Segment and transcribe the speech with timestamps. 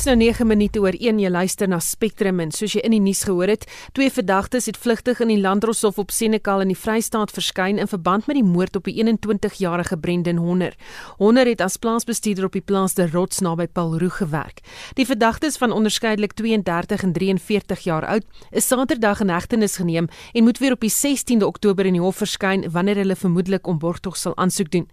[0.00, 3.02] Dit's nou 9 minute oor 1 jy luister na Spectrum en soos jy in die
[3.04, 7.28] nuus gehoor het, twee verdagtes het vlugtig in die Landdroshof op Senekal in die Vrystaat
[7.36, 10.72] verskyn in verband met die moord op die 21-jarige Brendan Honner.
[11.18, 14.62] Honner het as plaasbestuurder op die plaas De Rots naby Paulroo gewerk.
[14.96, 18.24] Die verdagtes van onderskeidelik 32 en 43 jaar oud
[18.56, 22.22] is Saterdag in hegtenis geneem en moet weer op die 16de Oktober in die hof
[22.24, 24.88] verskyn wanneer hulle vermoedelik om borgtog sal aansoek doen.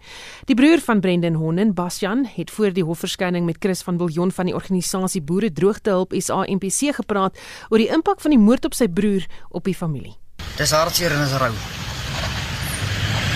[0.51, 4.51] Die broer van Brendan Honner, Basjan, het voor die hofverskyning met Chris van Viljoen van
[4.51, 7.37] die organisasie Boere Droogtehulp SAMPC gepraat
[7.69, 10.15] oor die impak van die moord op sy broer op die familie.
[10.57, 11.53] Dis hartseer en is rou.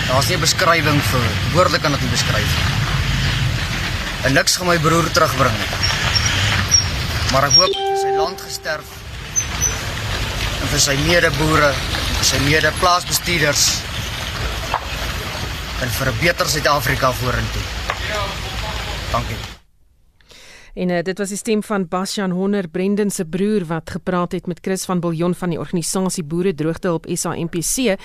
[0.08, 2.56] Daar's nie beskrywing vir woordelik kan dit nie beskryf.
[4.26, 5.70] En niks gaan my broer terugbring nie.
[7.32, 8.98] Maar ek hoop vir sy land gesterf
[10.62, 11.72] en vir sy medeboere,
[12.18, 13.64] vir sy medeplaasbestuurders
[15.82, 17.64] en vir 'n beter Suid-Afrika vorentoe.
[19.12, 19.51] Dankie.
[20.74, 24.46] En uh, dit was die stem van Basjan Honner, Brendan se broer wat gepraat het
[24.46, 27.98] met Chris van Biljon van die organisasie Boere Droogtehulp SAMPC.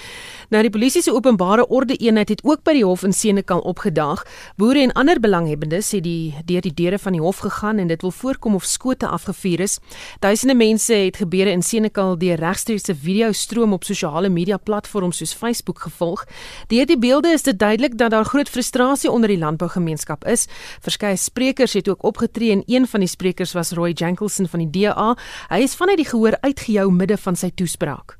[0.52, 4.26] Nou die polisie se openbare orde eenheid het ook by die hof in Senekal opgedaag.
[4.60, 8.04] Boere en ander belanghebbendes het die deur die deure van die hof gegaan en dit
[8.04, 9.78] wil voorkom of skote afgevuur is.
[10.20, 15.34] Duisende mense het gebeure in Senekal deur regstreekse video stroom op sosiale media platforms soos
[15.34, 16.26] Facebook gevolg.
[16.68, 20.48] Deur die beelde is dit duidelik dat daar groot frustrasie onder die landbougemeenskap is.
[20.84, 24.70] Verskeie sprekers het ook opgetree en een van die sprekers was Roy Jankelson van die
[24.70, 25.16] DA.
[25.50, 28.18] Hy is vanuit die gehoor uitgehou midde van sy toespraak.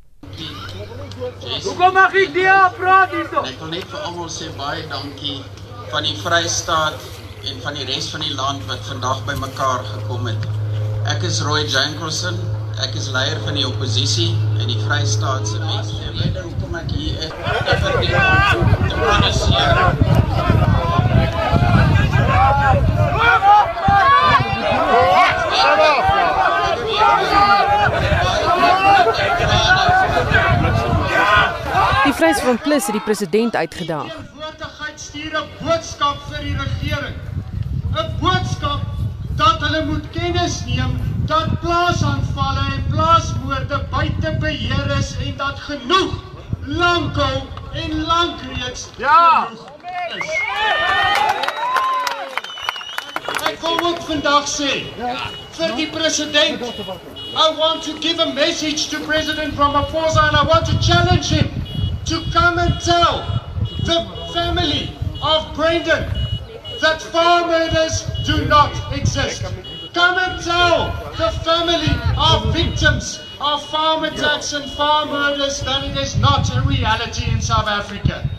[1.64, 3.42] Hoekom mag ek DA praat hierso?
[3.48, 5.40] Ek wil net vir almal sê baie dankie
[5.92, 7.00] van die Vrystaat
[7.48, 10.48] en van die res van die land wat vandag bymekaar gekom het.
[11.10, 12.38] Ek is Roy Jankelson.
[12.84, 14.30] Ek is leier van die oppositie
[14.62, 15.98] in die Vrystaatse mense.
[16.06, 17.32] Ek weet nou hoekom ek hier is.
[17.58, 18.14] Ek verdien
[18.62, 20.08] om te probeer.
[32.04, 34.16] Die Vryheidsfront Plus het die president uitgedaag.
[34.36, 37.16] Woordigheid stuur 'n boodskap vir die regering.
[37.96, 38.82] 'n Boodskap
[39.36, 46.14] dat hulle moet kennis neem dat plaasaanvalle en plaasmoorde buite beheer is en dat genoeg
[46.66, 49.60] lankal en lank reeds ja is.
[53.48, 54.72] Ek wil ook vandag sê
[55.92, 56.62] president
[57.36, 61.50] I want to give a message to President Ramaphosa and I want to challenge him
[62.06, 63.24] to come and tell
[63.86, 64.00] the
[64.34, 64.92] family
[65.22, 66.04] of Brendan
[66.82, 69.44] that farm murders do not exist.
[69.94, 75.98] Come and tell the family of victims of farm attacks and farm murders that it
[75.98, 78.30] is not a reality in South Africa.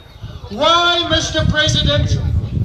[0.51, 1.49] Why, Mr.
[1.49, 2.19] President,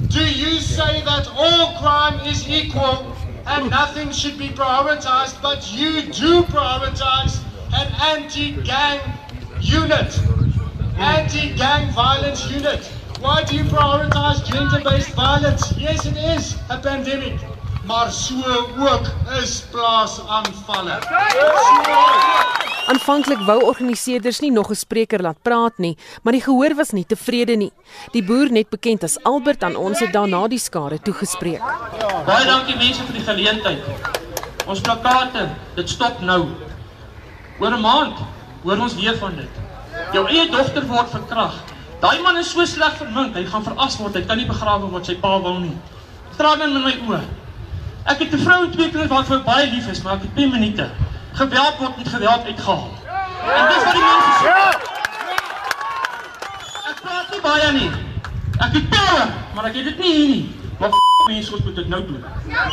[0.08, 3.14] do you say that all crime is equal
[3.46, 7.42] and nothing should be prioritized, but you do prioritize
[7.72, 9.00] an anti-gang
[9.60, 10.18] unit?
[10.98, 12.84] anti-gang violence unit.
[13.20, 15.72] Why do you prioritize gender-based violence?
[15.78, 17.40] Yes, it is a pandemic.
[17.86, 18.34] Maar so
[18.78, 19.06] ook
[19.42, 20.98] is plaasaanvalle.
[22.84, 27.06] Aanvanklik wou organiseerders nie nog 'n spreker laat praat nie, maar die gehoor was nie
[27.06, 27.72] tevrede nie.
[28.12, 31.62] Die boer net bekend as Albert aan ons het daarna die skare toegespreek.
[32.26, 33.78] Baie dankie mense vir die geleentheid.
[34.66, 36.46] Ons plakate, dit stop nou.
[37.58, 38.18] Oor 'n maand
[38.62, 39.50] hoor ons weer van dit.
[40.12, 41.54] Jou eie dogter word verkrag.
[42.00, 44.14] Daai man is so sleg vermink, hy gaan veras word.
[44.14, 45.76] Hy kan nie begrawe word sy pa wil nie.
[46.36, 47.20] Trane in my oë.
[48.04, 50.36] Ek het 'n vrou en twee kinders wat vir baie lief is, maar ek het
[50.36, 50.90] 10 minute.
[51.34, 52.90] Geweld word met geweld uitgehaal.
[53.54, 54.52] En dis wat die mense sê.
[56.90, 57.90] Ek praat nie baie nie.
[58.62, 60.44] Ek het power, maar ek het dit nie hier nie.
[60.78, 60.94] Maar
[61.26, 62.24] mense moet dit nou doen.
[62.46, 62.68] Nou,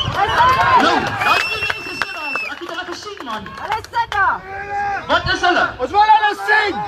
[1.25, 2.37] daai mense sit daar.
[2.51, 3.49] Ek het hulle gesien man.
[3.61, 4.41] Hulle sit daar.
[5.07, 5.67] Wat is hulle?
[5.77, 6.81] Ons wil hulle sien.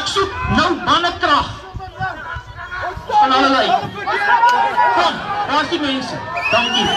[0.00, 1.52] Ek soek nou mannekrag.
[3.08, 3.68] Van hulle lei.
[4.98, 5.14] Kom,
[5.48, 6.24] daar is die mense.
[6.50, 6.88] Dankie.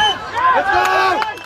[0.55, 1.38] Let's go.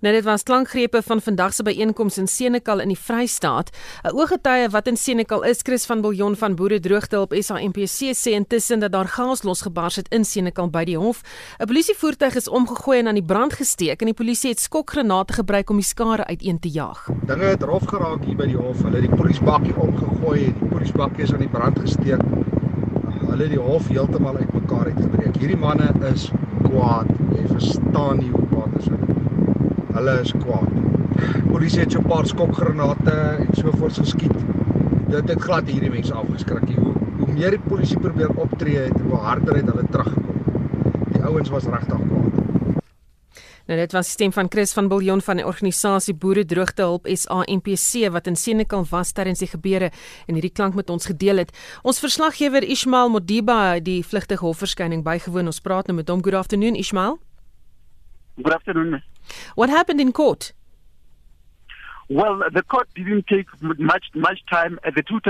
[0.00, 3.70] Nou dit was klankgrepe van vandag se byeenkoms in Senekal in die Vrystaat.
[4.04, 8.80] 'n Ooggetuie wat in Senekal is, Chris van Biljon van Boere Droogtehulp SAMPC sê intussen
[8.80, 11.22] dat daar chaos losgebars het in Senekal by die hof.
[11.58, 15.70] 'n Polisievoertuig is omgegooi en aan die brand gesteek en die polisie het skokgranate gebruik
[15.70, 17.08] om die skare uiteen te jaag.
[17.26, 18.82] Dinge het rof geraak hier by die hof.
[18.82, 22.22] Hulle het die polisiebakkie omgegooi en die polisiebakkie is aan die brand gesteek.
[23.26, 25.36] Hulle het die hof heeltemal uitmekaar uitgebreek.
[25.36, 26.30] Hierdie manne is
[26.62, 27.06] kwaad.
[27.34, 28.47] Jy verstaan nie hoe.
[29.98, 30.74] Hulle is kwaad.
[31.50, 34.36] Polisie het so 'n paar skokgranate en so voort geskiet.
[35.10, 36.68] Dit het glad hierdie mense afgeskrik.
[36.76, 40.38] Hoe, hoe meer die polisie probeer optree het, hoe harder het hulle teruggekom.
[41.12, 42.18] Die ouens was regtig kwaad.
[43.66, 48.08] Nou dit was die stem van Chris van Biljon van die organisasie Boere Droogtehulp SAMPC
[48.10, 49.90] wat in Senekal was tydens die gebeure
[50.26, 51.50] en hierdie klank met ons gedeel het.
[51.82, 55.46] Ons verslaggewer Ismail Modiba het die vlugtige hofverskyning bygewoon.
[55.46, 56.22] Ons praat nou met hom.
[56.22, 57.18] Good afternoon Ismail.
[58.42, 59.02] Good afternoon.
[59.56, 60.52] What happened in court?
[62.08, 64.78] Well, the court didn't take much much time.
[64.84, 65.20] The two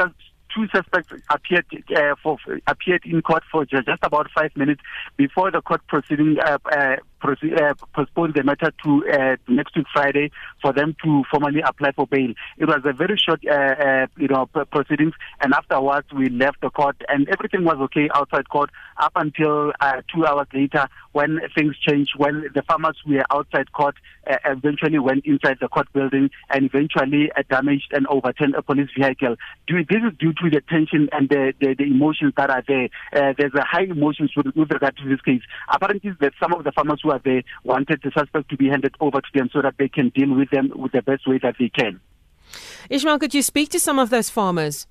[0.54, 1.66] two suspects appeared
[1.96, 4.82] uh, for appeared in court for just about five minutes
[5.16, 10.30] before the court proceeding uh, uh, uh, postponed the matter to uh, next week Friday
[10.62, 12.32] for them to formally apply for bail.
[12.56, 16.70] It was a very short, uh, uh, you know, proceedings, and afterwards we left the
[16.70, 21.76] court, and everything was okay outside court up until uh, two hours later when things
[21.78, 22.12] changed.
[22.16, 23.96] When the farmers were outside court,
[24.28, 29.36] uh, eventually went inside the court building and eventually damaged and overturned a police vehicle.
[29.66, 32.88] Due, this is due to the tension and the, the, the emotions that are there.
[33.12, 35.42] There's a high emotions with, with regard to this case.
[35.72, 39.20] Apparently, that some of the farmers are there wanted the suspect to be handed over
[39.20, 41.68] to them so that they can deal with them with the best way that they
[41.68, 42.00] can.
[42.88, 44.86] Ishmael, could you speak to some of those farmers?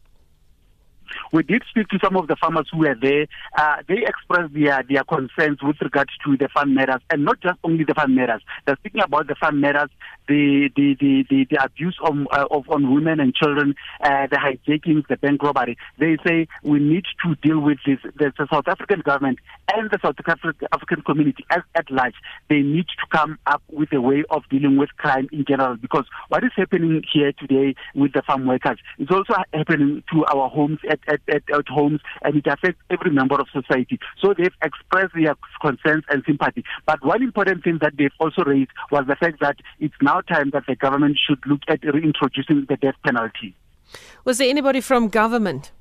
[1.31, 3.27] We did speak to some of the farmers who were there.
[3.57, 7.59] Uh, they expressed their, their concerns with regards to the farm matters, and not just
[7.63, 8.41] only the farm matters.
[8.65, 9.89] They're speaking about the farm matters,
[10.27, 14.37] the the the, the, the abuse of, uh, of on women and children, uh, the
[14.37, 15.77] hijackings, the bank robbery.
[15.99, 17.99] They say we need to deal with this.
[18.15, 19.39] The, the South African government
[19.73, 20.15] and the South
[20.71, 22.15] African community as, at large,
[22.49, 25.75] they need to come up with a way of dealing with crime in general.
[25.75, 30.49] Because what is happening here today with the farm workers is also happening to our
[30.49, 33.99] homes at, at, at, at homes, and it affects every member of society.
[34.21, 36.63] So they've expressed their concerns and sympathy.
[36.85, 40.51] But one important thing that they've also raised was the fact that it's now time
[40.51, 43.55] that the government should look at reintroducing the death penalty.
[44.25, 45.71] Was there anybody from government?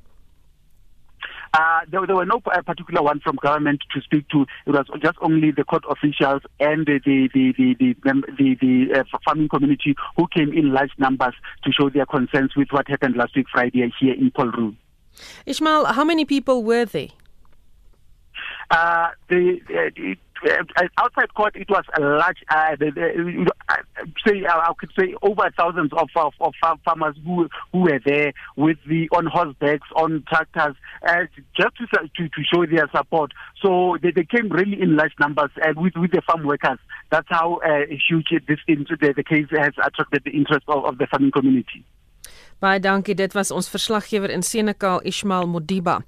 [1.55, 4.43] Uh, there, there were no uh, particular one from government to speak to.
[4.67, 9.01] It was just only the court officials and the the the the the, the, the
[9.01, 11.35] uh, farming community who came in large numbers
[11.65, 14.75] to show their concerns with what happened last week Friday here in Polru.
[15.47, 17.09] Ishmael, how many people were there?
[18.71, 23.77] Uh, the, the uh, outside court, it was a large, uh, the, the, uh,
[24.27, 26.55] say, uh, I could say over thousands of, of, of
[26.85, 30.77] farmers who who were there with the on horsebacks, on tractors,
[31.07, 31.25] uh,
[31.57, 33.33] just to, to to show their support.
[33.63, 36.79] So they, they came really in large numbers uh, with with the farm workers.
[37.11, 41.07] That's how uh, huge this the, the case has attracted the interest of, of the
[41.07, 41.85] farming community.
[42.57, 43.13] Baie dankie.
[43.15, 45.99] Dit was ons verslaggewer in Senekal, Ismail Modiba.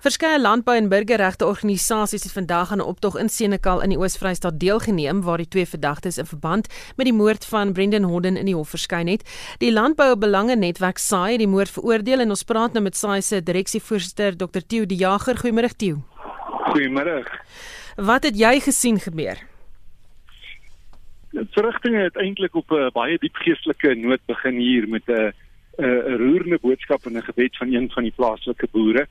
[0.00, 4.60] Verskeie landbou- en burgerregte organisasies het vandag aan 'n optog in Senekal in die Oos-Vrystaat
[4.60, 8.54] deelgeneem waar die twee verdagtes in verband met die moord van Brendan Hodden in die
[8.54, 9.22] hof verskyn het.
[9.58, 13.20] Die Landbou Belange Netwerk SAI het die moord veroordeel en ons praat nou met SAI
[13.20, 14.60] se direksievoorsitter Dr.
[14.66, 15.36] Tieu Die Jager.
[15.36, 15.96] Goeiemôre Tieu.
[16.72, 17.26] Goeiemôre.
[17.96, 19.36] Wat het jy gesien gebeur?
[21.32, 25.32] Die verrigtinge het eintlik op 'n baie diep geestelike noot begin hier met 'n
[25.78, 29.06] 'n roerende boodskap en 'n gebed van een van die plaaslike boere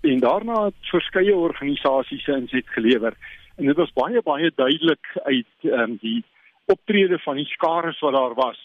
[0.00, 3.14] en daarna het verskeie organisasies se inset gelewer
[3.56, 6.24] en dit was baie baie duidelik uit um, die
[6.66, 8.58] optrede van die skares wat daar was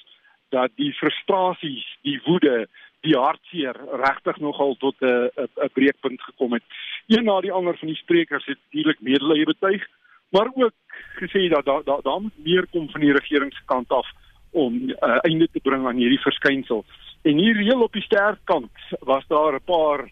[0.54, 2.68] dat die frustrasies, die woede,
[3.02, 5.30] die hartseer regtig nogal tot 'n
[5.66, 6.64] 'n breekpunt gekom het.
[7.08, 9.88] Een na die ander van die sprekers het natuurlik medelee betuig,
[10.30, 10.74] maar ook
[11.22, 14.08] gesê dat daar daar daar moet meer kom van die regeringskant af
[14.52, 16.86] om 'n uh, einde te bring aan hierdie verskynsel.
[17.24, 20.12] En hier heel op die sterkant was daar 'n paar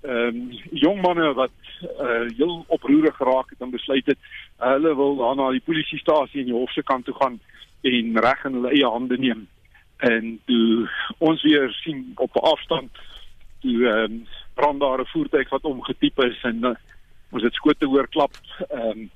[0.00, 1.50] ehm um, jong manne wat
[2.00, 4.18] uh heel oproerig geraak het en besluit het
[4.56, 7.40] hulle wil dan na die polisiestasie in die hof se kant toe gaan
[7.80, 9.48] en reg in hulle eie hande neem.
[9.96, 10.88] En toe
[11.18, 12.90] ons weer sien op 'n afstand
[13.60, 16.74] toe ehm um, brand daar 'n voertuig wat omgetipe is en uh,
[17.30, 18.34] ons het skote hoor klap
[18.68, 19.10] ehm um,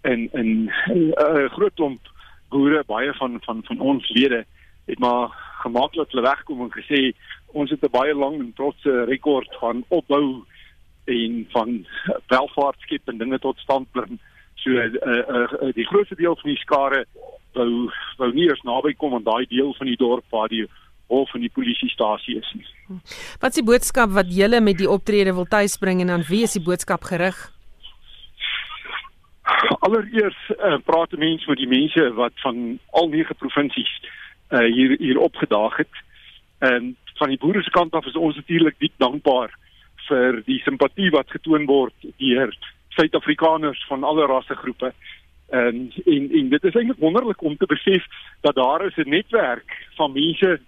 [0.00, 2.00] en en 'n uh, groot klomp
[2.48, 4.44] boere baie van van van ons lede
[4.86, 7.12] het maar gemaklik hulle wegkom en gesê
[7.52, 10.44] ons het 'n baie lang en trotse rekord van opbou
[11.04, 11.86] en van
[12.28, 14.18] welvaart skep en dinge tot stand bring.
[14.54, 17.04] So uh, uh, uh, die grootste deel van die skare
[17.56, 17.90] wou
[18.20, 20.66] wou nie eens naby kom aan daai deel van die dorp waar die
[21.10, 22.66] hof en die polisiestasie is nie.
[23.40, 26.54] Wat is die boodskap wat julle met die optrede wil tuisbring en aan wie is
[26.58, 27.38] die boodskap gerig?
[29.80, 33.90] Allereers uh, praat mense met die mense wat van al nege provinsies
[34.50, 35.94] uh, hier hier opgedaag het.
[36.58, 39.54] En van die boere se kant af is ons natuurlik diep dankbaar
[40.08, 42.54] vir die simpatie wat getoon word deur
[42.96, 44.92] Suid-Afrikaners van alle rassegroepe.
[45.50, 48.06] En en en dit is eintlik wonderlik om te besef
[48.40, 50.60] dat daar is 'n netwerk van mense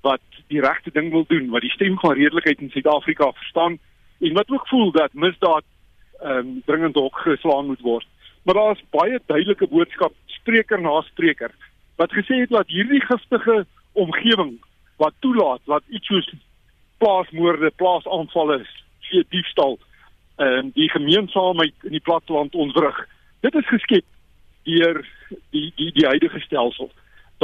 [0.00, 3.78] wat die regte ding wil doen, wat die stem van redelikheid in Suid-Afrika verstaan
[4.20, 5.64] en wat ook voel dat misdaad
[6.20, 8.06] ehm um, dringend opgeslaan moet word.
[8.42, 11.50] maar daar's baie duidelike boodskap spreker na spreker
[12.00, 14.56] wat gesê het dat hierdie giftige omgewing
[14.96, 16.32] wat toelaat dat iets soos
[16.98, 18.62] plaasmoorde, plaasaanvalle,
[19.08, 19.78] vee diefstal
[20.36, 22.96] en um, die gemeenskapheid in die platteland ontwrig.
[23.44, 24.06] Dit is geskep
[24.64, 25.02] deur
[25.52, 26.90] die die die huidige stelsel.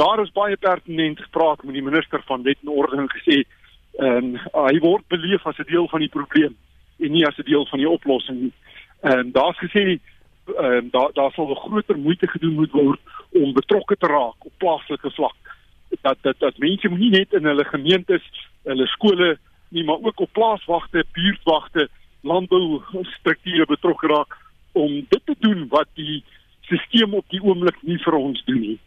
[0.01, 3.43] Daar is baie pertinent gepraat met die minister van wet en orde en gesê
[3.97, 4.33] en um,
[4.69, 6.57] hy word beleef as 'n deel van die probleem
[6.97, 8.53] en nie as 'n deel van die oplossing nie.
[9.01, 9.85] En um, daar's gesê
[10.57, 14.45] ehm um, daar daar sal 'n groter moeite gedoen moet word om betrokke te raak
[14.45, 15.55] op plaaslike vlak.
[16.01, 18.23] Dat dat dat mense nie net in hulle gemeentes,
[18.63, 19.37] hulle skole
[19.69, 21.89] nie, maar ook op plaaswagte, buurtwagte,
[22.21, 22.81] landbou
[23.19, 24.37] strukture betrokke raak
[24.71, 26.23] om dit te doen wat die
[26.67, 28.79] stelsel op die oomblik nie vir ons doen nie.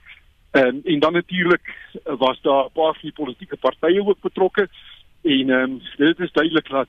[0.51, 4.69] En en dan natuurlik was daar 'n paar van die politieke partye ook betrokke
[5.23, 6.89] en ehm um, dit is duidelik dat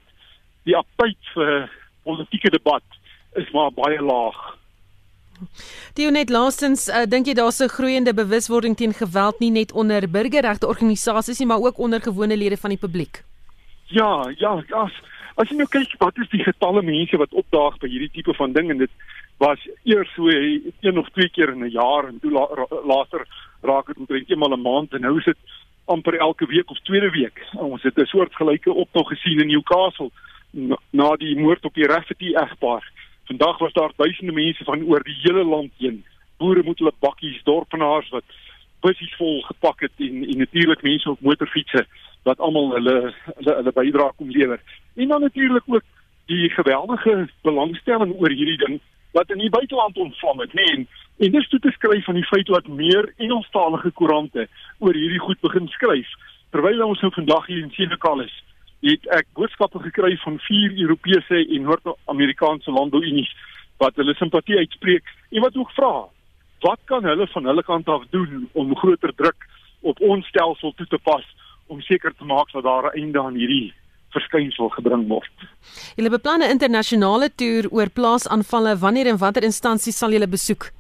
[0.63, 1.70] die aptyd vir
[2.03, 2.84] politieke debat
[3.34, 4.58] is maar baie laag.
[5.93, 10.10] Die net laastens uh, dink jy daar's 'n groeiende bewuswording teen geweld nie net onder
[10.10, 13.24] burgerregte organisasies nie maar ook onder gewone lede van die publiek.
[13.88, 14.91] Ja, ja, as
[15.36, 18.53] as jy nou kyk wat is die getalle mense wat opdaag by hierdie tipe van
[18.53, 18.91] ding en dit
[19.38, 23.25] was eers so een of twee keer in 'n jaar en toe la, ra, later
[23.62, 25.38] raak dit omtrent eenmal 'n maand en nou is dit
[25.86, 27.38] amper elke week of tweede week.
[27.53, 30.12] Ons het 'n soort gelyke optog gesien in Newcastle
[30.51, 32.83] na, na die moord op die Rafferty egpaar.
[33.30, 36.04] Vandag was daar duisende mense van oor die hele land heen.
[36.38, 38.24] Boere moet hulle bakkies, dorpenaars wat
[38.82, 41.86] bussies vol gepak het en en natuurlik mense op motorfietsse
[42.24, 42.96] wat almal hulle
[43.36, 44.62] hulle hulle bydrae kom lewer.
[44.96, 45.84] En dan natuurlik ook
[46.25, 48.80] die geweldige belangstelling oor hierdie ding
[49.12, 50.66] wat in die buiteland ontvlam het, nê.
[50.75, 50.88] Nee,
[51.25, 54.48] en dis toe te skryf van die feit dat meer Engelstalige koerante
[54.80, 56.08] oor hierdie goed begin skryf.
[56.51, 58.34] Terwyl ons nou vandag hier in Senekal is,
[58.81, 63.29] het ek boodskappe gekry van vier Europese en Noord-Amerikaanse landbouunies
[63.77, 65.93] wat hulle simpatie uitspreek en wat ook vra
[66.61, 69.47] wat kan hulle van hulle kant af doen om groter druk
[69.81, 71.25] op ons stelsel toe te pas
[71.67, 73.73] om seker te maak dat daar 'n einde aan hierdie
[74.09, 75.31] verskynsel gebring word.
[75.95, 80.71] Julle beplan 'n internasionale toer oor plaasaanvalle wanneer en watter instansies sal julle besoek?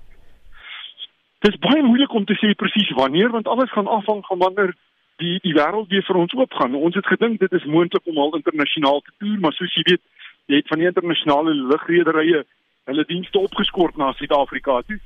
[1.39, 4.75] Dit is baie moeilik om te sê presies wanneer want alles gaan afhang van wanneer
[5.21, 6.75] die die wêreld weer vir ons oopgaan.
[6.75, 10.03] Ons het gedink dit is moontlik om al internasionaal te toer, maar soos jy weet,
[10.51, 12.43] jy het van die internasionale lugrederye
[12.89, 14.99] hulle dienste opgeskort na Suid-Afrika toe.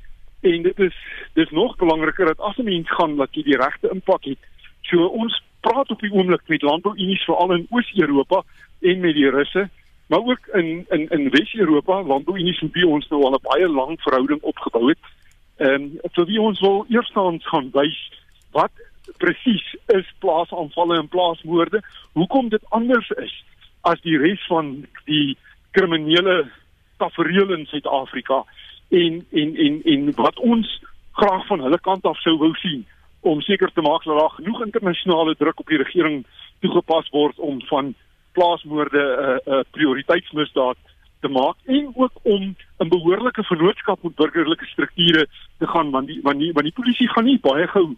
[0.46, 0.96] En dit is
[1.38, 4.38] dis nog belangriker dat as 'n mens gaan dat jy die regte impak het.
[4.82, 8.42] So ons praat op die oomblik met landbouunies veral in Oos-Europa
[8.80, 9.68] en met die Russe,
[10.08, 14.00] maar ook in in in Wes-Europa, landbouunies met wie ons nou al 'n baie lang
[14.00, 14.98] verhouding opgebou het.
[15.56, 18.12] Ehm um, vir wie ons wil eerstens gaan wys
[18.52, 18.72] wat
[19.18, 21.82] presies is plaasaanvalle en plaasmoorde,
[22.12, 23.34] hoekom dit anders is
[23.80, 25.36] as die res van die
[25.70, 26.48] kriminele
[26.98, 28.42] tafereel in Suid-Afrika
[28.88, 30.68] en en en en wat ons
[31.12, 32.84] graag van hulle kant af sou wou sien
[33.20, 36.24] om seker te maak dat daar genoeg internasionale druk op die regering
[36.60, 37.94] toegepas word om van
[38.32, 40.78] plaasmoorde 'n uh, 'n uh, prioriteitsmisdaad
[41.20, 42.42] te maak en ook om
[42.78, 45.26] 'n behoorlike vennootskap met burgerlike strukture
[45.58, 47.96] te gaan want die want die want die polisie gaan nie baie gou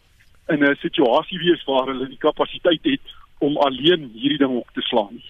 [0.48, 3.00] in 'n situasie wees waar hulle die kapasiteit het
[3.38, 5.22] om alleen hierdie ding op te slaan.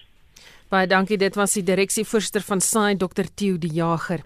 [0.69, 1.17] Baie dankie.
[1.17, 3.25] Dit was die direksievoorsitter van SAI Dr.
[3.35, 4.21] Theo De Jager.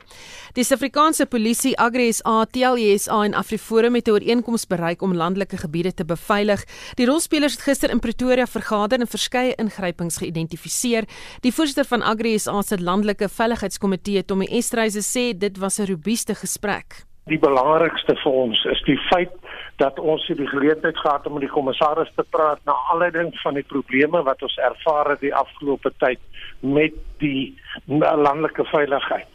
[0.57, 5.93] Die Suid-Afrikaanse Polisie, Agri SA, TLSA en AfriForum het 'n ooreenkoms bereik om landelike gebiede
[5.93, 6.65] te beveilig.
[6.95, 11.07] Die rolspelers het gister in Pretoria vergader en verskeie ingrypings geïdentifiseer.
[11.41, 16.35] Die voorsitter van Agri SA se landelike veiligheidskomitee, Tommy Estreise, sê dit was 'n robuuste
[16.35, 17.05] gesprek.
[17.31, 19.31] Die belangrikste vir ons is die feit
[19.79, 23.63] dat ons die geleentheid gehad om met die kommissaris te praat na aanleiding van die
[23.67, 26.19] probleme wat ons ervaar het die afgelope tyd
[26.59, 27.55] met die
[27.87, 29.29] landelike veiligheid.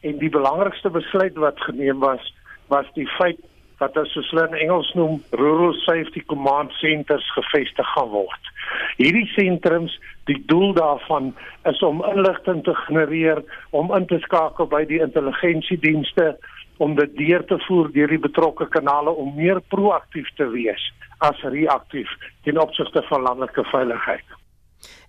[0.00, 2.32] En die belangrikste besluit wat geneem was
[2.72, 3.40] was die feit
[3.78, 8.50] dat as hulle in Engels noem Rural Safety Command Centers gevestig gaan word.
[8.96, 9.98] Hierdie sentrums,
[10.30, 11.34] die doel daarvan
[11.68, 16.32] is om inligting te genereer, om in te skakel by die intelligensiedienste
[16.78, 21.42] om dit deur te voer deur die betrokke kanale om meer proaktief te wees as
[21.42, 22.10] reaktief
[22.44, 24.24] ten opsigte van landelike veiligheid.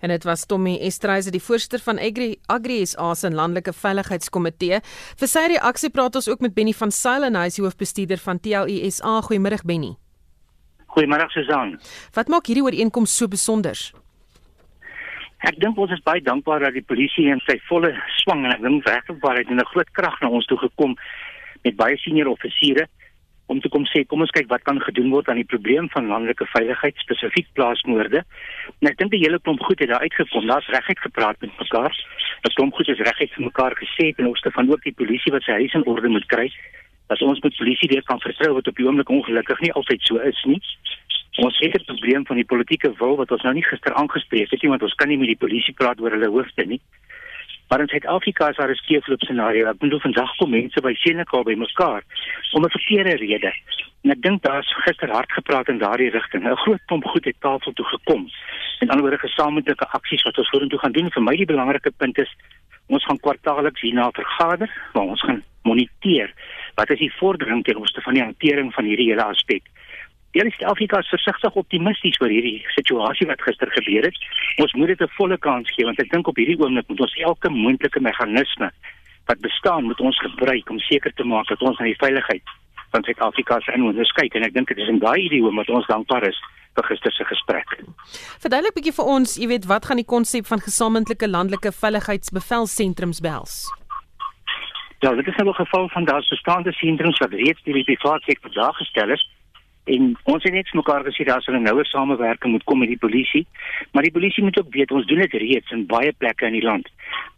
[0.00, 4.80] En dit was Tommy Estreise, die voorsitter van Agri Agri SA se landelike veiligheidskomitee.
[5.20, 8.40] Vir sy reaksie praat ons ook met Benny van Sail en hy is hoofbestuurder van
[8.40, 9.20] TLISA.
[9.28, 9.94] Goeiemôre Benny.
[10.96, 11.76] Goeiemôre Susan.
[12.16, 13.76] Wat maak hierdie ooreenkoms so besonder?
[15.44, 17.92] Ek dink ons is baie dankbaar dat die polisie in sy volle
[18.22, 20.96] swang en ek dink werklik baie het 'n groot krag na ons toe gekom
[21.66, 22.86] met baie senior offisiere
[23.46, 26.08] om te kom sê kom ons kyk wat kan gedoen word aan die probleem van
[26.10, 28.22] landelike veiligheid spesifiek plaasmoorde.
[28.80, 30.48] En ek dink die hele klomp goed het daar uitgekom.
[30.50, 31.94] Daar's reguit gepraat met mekaar.
[32.46, 35.42] 'n Klomp goed is reguit vir mekaar gesê ten opsigte van ook die polisie wat
[35.42, 36.50] sy huis in orde moet kry.
[37.06, 40.18] Dat ons met polisie weer kan vertrou wat op die oomblik ongelukkig nie altyd so
[40.18, 40.60] is nie.
[41.38, 44.62] Ons het 'n probleem van die politieke wil wat ons nou nie gister aangespreek het
[44.62, 46.80] nie want ons kan nie met die polisie praat oor hulle hoofde nie.
[47.68, 49.66] Maar in Suid-Afrika is daar 'n skeefloop scenario.
[49.66, 52.02] Ek bedoel vandag kom mense by Senekal by mekaar
[52.52, 53.52] om 'n verkeerde rede.
[54.02, 56.44] En ek dink daar's gister hard gepraat in daardie rigting.
[56.44, 58.28] 'n Groot klomp goed het tafel toe gekom.
[58.78, 61.10] En anderswoorde gesamentlike aksies wat ons vorentoe gaan doen.
[61.10, 62.36] Vir my die belangrike punt is
[62.86, 66.32] ons gaan kwartaalliks hierna vergader waar ons gaan moniteer
[66.74, 69.62] wat is die vordering ten opsigte van die hantering van hierdie hele aspek.
[70.36, 74.16] Die Suid-Afrika is versigtig optimisties oor hierdie situasie wat gister gebeur het.
[74.60, 77.14] Ons moet dit 'n volle kans gee want ek dink op hierdie oomblik moet ons
[77.24, 78.68] elke moontlike meganisme
[79.26, 82.42] wat bestaan moet ons gebruik om seker te maak dat ons na die veiligheid
[82.92, 85.86] van Suid-Afrika se inwoners kyk en ek dink dit is in daai idiom wat ons
[85.86, 86.38] dankbaar is
[86.74, 87.68] vir gister se gesprek.
[88.44, 93.72] Verduidelik bietjie vir ons, jy weet, wat gaan die konsep van gesamentlike landelike veiligheidsbevelsentrums behels?
[95.00, 98.24] Ja, dit is nou 'n geval van daardie bestaande sentrums wat reeds deur die private
[98.24, 99.24] sektor daar gestel is
[99.86, 103.04] En ons het net mekaar gesê daar sal 'n nouer samewerking moet kom met die
[103.04, 103.46] polisie,
[103.92, 106.62] maar die polisie moet ook weet ons doen dit reeds in baie plekke in die
[106.62, 106.88] land,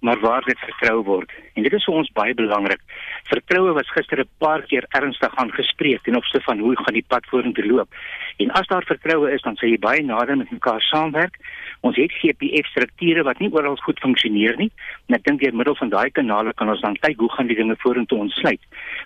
[0.01, 1.31] maar waar dit vertrou word.
[1.55, 2.81] En dit is vir ons baie belangrik.
[3.25, 7.27] Vertroue was gister 'n paar keer ernstig aangespreek ten opsigte van hoe gaan die pad
[7.27, 7.89] vorentoe loop.
[8.37, 11.37] En as daar vertroue is, dan sal jy baie nader met mekaar saamwerk.
[11.87, 14.71] Ons het GPF strukture wat nie oral goed funksioneer nie.
[15.07, 17.57] En ek dink deur middel van daai kanale kan ons dan kyk hoe gaan die
[17.59, 18.65] dinge vorentoe ontsluit.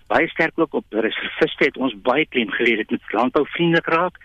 [0.09, 4.17] Baie sterk ook op reserviste het ons baie klem gelê dit moet landbouvriendelik raak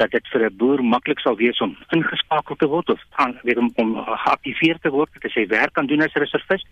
[0.00, 3.58] dat dit vir 'n boer maklik sal wees om ingeskakel te word of aan weet
[3.58, 6.64] om om geaktiveer te word dat hy werk kan doen as reservis.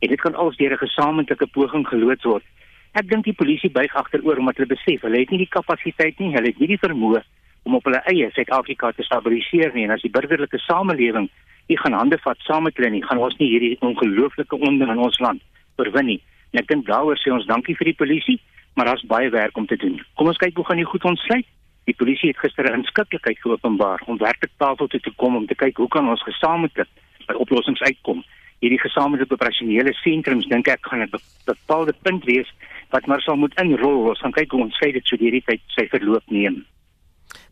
[0.00, 2.44] En dit kan als deur 'n gesamentlike poging geloods word.
[2.92, 6.34] Ek dink die polisie buig agteroor omdat hulle besef hulle het nie die kapasiteit nie,
[6.34, 7.22] hulle het nie die vermoë
[7.62, 11.28] om op hulle eie Suid-Afrika te stabiliseer nie en as die burgerlike samelewing
[11.68, 14.98] nie gaan hande vat saam met hulle nie, gaan ons nie hierdie ongelooflike onder in
[14.98, 15.42] ons land
[15.76, 16.20] oorwin nie.
[16.52, 18.38] En ek dink daaroor sê ons dankie vir die polisie,
[18.74, 19.98] maar daar's baie werk om te doen.
[20.16, 21.46] Kom ons kyk hoe gaan die goed ontsluit.
[21.88, 25.54] Die polisie het gister 'n inskikkelikheid geopenbaar om werklik tafel toe te kom om te
[25.54, 26.88] kyk hoe kan ons gesamentlik
[27.26, 28.24] by oplossings uitkom.
[28.60, 31.10] Hierdie gesamentlike operasionele sentrums dink ek gaan 'n
[31.44, 32.48] bepaalde punt wees
[32.90, 34.08] wat maar sal moet inrol.
[34.08, 36.64] Ons gaan kyk hoe ons sê dit so hierdie tyd sy verloop neem.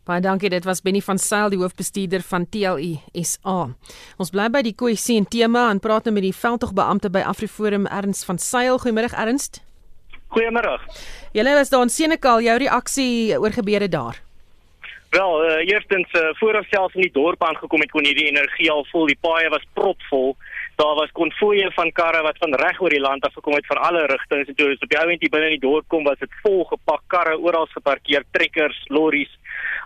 [0.07, 2.93] Baie dankie, dit was Benny van Sail, die hoofbestuurder van TLI
[3.27, 3.55] SA.
[4.15, 7.89] Ons bly by die kwessie en tema en praat nou met die veldtogbeampte by Afriforum
[7.91, 8.79] Erns van Sail.
[8.79, 9.49] Goeiemôre Erns.
[10.31, 10.77] Goeiemôre.
[11.35, 14.21] Julle was daar in Senekal, jou reaksie oor gebeure daar.
[15.11, 18.71] Wel, uh, eerstens uh, voor ons self in die dorp aangekom het kon hierdie energie
[18.71, 20.37] al vol, die paaie was propvol.
[20.79, 23.79] Daar was konvoë van karre wat van reg oor die land af gekom het van
[23.89, 26.07] alle rigtings en toe ons op die ou end hier binne in die dorp kom,
[26.07, 29.33] was dit vol gepak karre oral geparkeer, trekkers, lorries,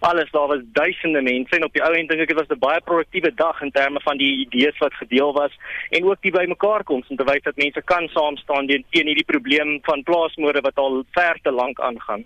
[0.02, 2.60] alles daar was duisende mense en op die ou end dink ek dit was 'n
[2.60, 5.54] baie produktiewe dag in terme van die idees wat gedeel was
[5.90, 9.32] en ook die bymekaar koms om te wys dat mense kan saam staan teen hierdie
[9.34, 12.26] probleem van plaasmoorde wat al ver te lank aangaan.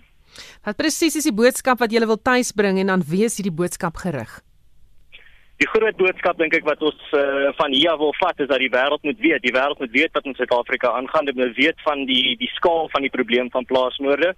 [0.64, 3.96] Wat presies is die boodskap wat jy wil tuisbring en aan wie is hierdie boodskap
[3.96, 4.45] gerig?
[5.56, 8.60] Die groot boodskap dink ek wat ons uh, van hier af wil vat is dat
[8.60, 11.80] die wêreld moet weet, die wêreld moet weet wat in Suid-Afrika aangaan, dit moet weet
[11.86, 14.34] van die die skaal van die probleem van plaasmoorde.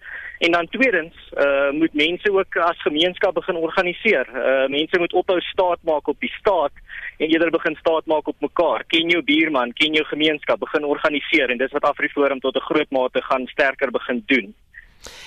[0.46, 4.30] En dan tweedens, uh moet mense ook as gemeenskap begin organiseer.
[4.30, 6.78] Uh mense moet ophou staat maak op die staat
[7.18, 8.86] en eerder begin staat maak op mekaar.
[8.86, 12.90] Ken jou buurman, ken jou gemeenskap, begin organiseer en dis wat AfriForum tot 'n groot
[12.94, 14.54] mate gaan sterker begin doen.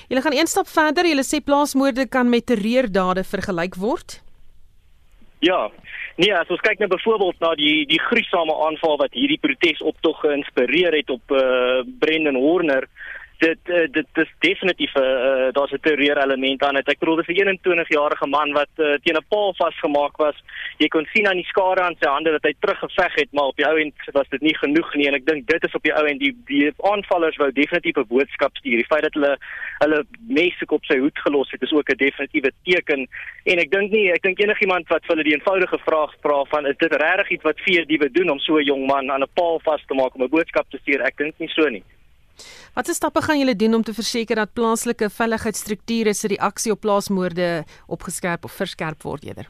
[0.08, 1.04] Julle gaan een stap verder.
[1.06, 4.22] Julle sê plaasmoorde kan met terreurdade vergelyk word.
[5.42, 5.72] Ja.
[6.22, 10.94] Nee, as ons kyk nou byvoorbeeld na die die gruisame aanval wat hierdie protesoptog geïnspireer
[11.00, 12.86] het op eh uh, Brendan Horner,
[13.42, 16.88] dit uh, dit is definitief 'n uh, uh, daar's 'n terreur element aan dit.
[16.88, 20.38] Ek bedoel dis 'n 21 jarige man wat uh, teen 'n paal vasgemaak was.
[20.78, 23.56] Jy kon sien aan die skade aan sy hande dat hy teruggeveg het, maar op
[23.56, 25.94] die ou end was dit nie genoeg nie en ek dink dit is op die
[25.94, 28.78] ou end die die aanvallers wou definitief 'n boodskap stuur.
[28.78, 29.38] Die feit dat hulle
[29.84, 33.08] hulle mense op sy hoed gelos het is ook 'n definitiewe teken
[33.44, 36.66] en ek dink nie ek dink enigiemand wat vir hulle die eenvoudige vraag vra van
[36.66, 39.34] is dit regtig iets wat vier diewe doen om so 'n jong man aan 'n
[39.34, 41.02] paal vas te maak om 'n boodskap te stuur?
[41.02, 41.84] Ek dink nie so nie.
[42.76, 47.64] Watse stappe gaan julle doen om te verseker dat plaaslike veiligheidsstrukture se reaksie op plaasmoorde
[47.88, 49.50] opgeskerp of verskerp word eerder?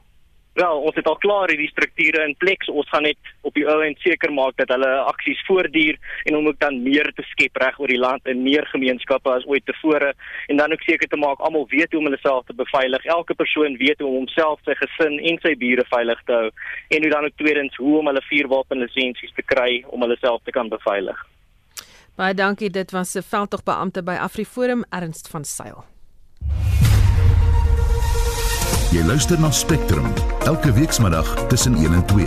[0.54, 2.66] Wel, ons het al klaar hierdie strukture in plek.
[2.68, 5.96] Ons gaan net op die ou end seker maak dat hulle aksies voortduur
[6.28, 9.48] en om ook dan meer te skep reg oor die land in meer gemeenskappe as
[9.48, 10.12] ooit tevore
[10.52, 13.08] en dan ook seker te maak almal weet hoe om hulle self te beveilig.
[13.16, 17.06] Elke persoon weet hoe om homself, sy gesin en sy bure veilig te hou en
[17.06, 20.68] hoe dan ook tweedens hoe om hulle vuurwapenlisensies te kry om hulle self te kan
[20.68, 21.28] beveilig.
[22.22, 22.70] Baie dankie.
[22.70, 25.84] Dit was 'n veldtogbeampte by Afriforum Ernst van Sail.
[28.92, 30.06] Jy luister na Spectrum
[30.46, 32.26] elke weekmiddag tussen 1 en 2.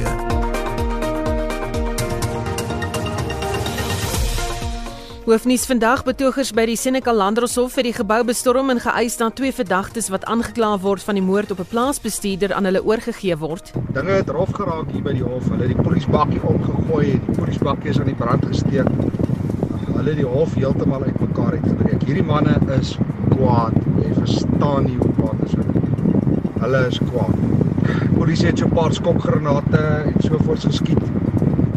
[5.24, 9.52] Hoofnuus vandag betogers by die Senekal Landdroshof het die gebou bestorm en geëis dat twee
[9.52, 13.72] verdagtes wat aangekla word van die moord op 'n plaasbestuurder aan hulle oorgegee word.
[13.92, 15.48] Dinge het rof geraak hier by die hof.
[15.48, 18.86] Hulle het die polisiebakkie omgegooi en die polisiebakkie is aan die brand gesteek.
[20.04, 22.02] Hulle het die hof heeltemal uitmekaar uitgebreek.
[22.04, 22.90] Hierdie manne is
[23.30, 23.76] kwaad.
[24.02, 25.84] Jy verstaan nie hoe kwaad is hulle.
[26.60, 27.38] Hulle is kwaad.
[28.18, 31.00] Polisie het so 'n paar skokgranate en so voort geskiet.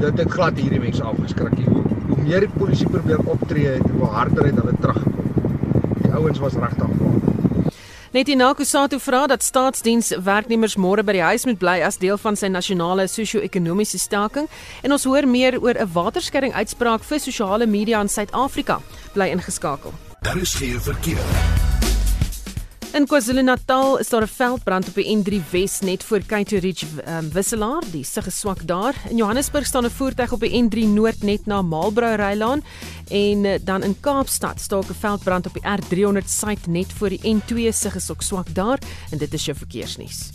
[0.01, 1.55] Dit het glad hierdie mense afgeskrik.
[1.69, 5.31] Hoe, hoe meer die polisie probeer optree het, hoe harder het hulle teruggekom.
[6.01, 7.37] Die ouens was regtig kwaad.
[8.11, 12.39] Net in Nakusato vra dat staatsdienswerknemers môre by die huis moet bly as deel van
[12.39, 14.47] sy nasionale sosio-ekonomiese staking
[14.81, 18.79] en ons hoor meer oor 'n waterskeiding uitspraak vir sosiale media in Suid-Afrika.
[19.13, 19.93] Bly ingeskakel.
[20.21, 21.76] Daar is geen verkeer.
[22.97, 27.31] In KwaZulu-Natal is daar 'n veldbrand op die N3 Wes net voor Kaito Ridge um,
[27.31, 27.83] wisselaar.
[27.91, 28.95] Die sig is swak daar.
[29.10, 32.63] In Johannesburg staan 'n voertuig op die N3 Noord net na Marlborough Rylaan
[33.07, 37.36] en uh, dan in Kaapstad staan 'n veldbrand op die R300 suid net voor die
[37.36, 38.79] N2 sig is ook swak daar
[39.12, 40.29] en dit is jou verkeersnuus.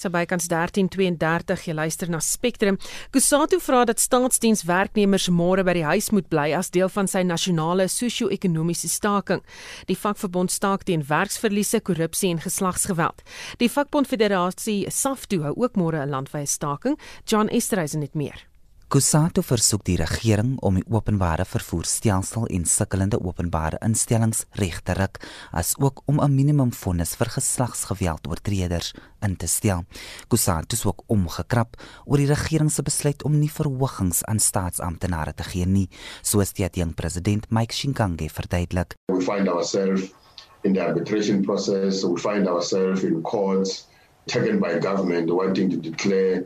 [0.00, 2.78] So bykans 13:32 jy luister na Spectrum.
[3.12, 7.84] Kusatu vra dat staatsdienswerknemers môre by die huis moet bly as deel van sy nasionale
[7.84, 9.44] sosio-ekonomiese staking.
[9.92, 13.20] Die vakverbond staak teen werksverliese, korrupsie en geslagsgeweld.
[13.58, 16.96] Die vakbond federasie SAFTU hou ook môre 'n landwyse staking.
[17.26, 18.49] John Esterhuizen het meer.
[18.90, 25.20] Kusato versoek die regering om die openbare vervoerstelsel en sukkelende openbare instellings reg te ruk,
[25.54, 29.84] asook om 'n minimumfonds vir geslagsgeweldoortreders in te stel.
[30.28, 35.44] Kusato is ook omgekrap oor die regering se besluit om nie verhogings aan staatsamptenare te
[35.44, 35.88] gee nie,
[36.22, 38.94] soos die jong president Mike Shinkange verduidelik.
[39.06, 40.02] We find ourselves
[40.64, 43.86] in the arbitration process, we find ourselves in courts
[44.26, 46.44] taken by government wanting to declare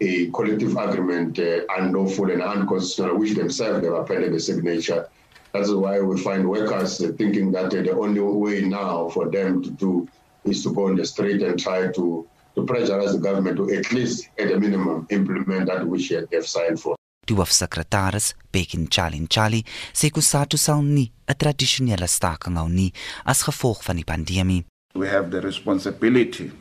[0.00, 5.08] a collective agreement uh, unlawful and unconstitutional, which themselves have appended the signature.
[5.52, 9.62] That's why we find workers uh, thinking that uh, the only way now for them
[9.62, 10.08] to do
[10.44, 13.90] is to go on the street and try to, to pressurize the government to at
[13.92, 16.94] least, at a minimum, implement that which they've signed for.
[17.26, 22.92] Die hoofsekretaris, Bekin Chalin Chali, sê Kusatu sal nie 'n tradisionele staking hou nie
[23.24, 24.64] as gevolg van die pandemie.
[24.94, 26.52] We have the responsibility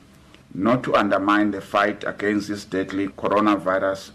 [0.55, 4.11] not to undermine the fight against this deadly coronavirus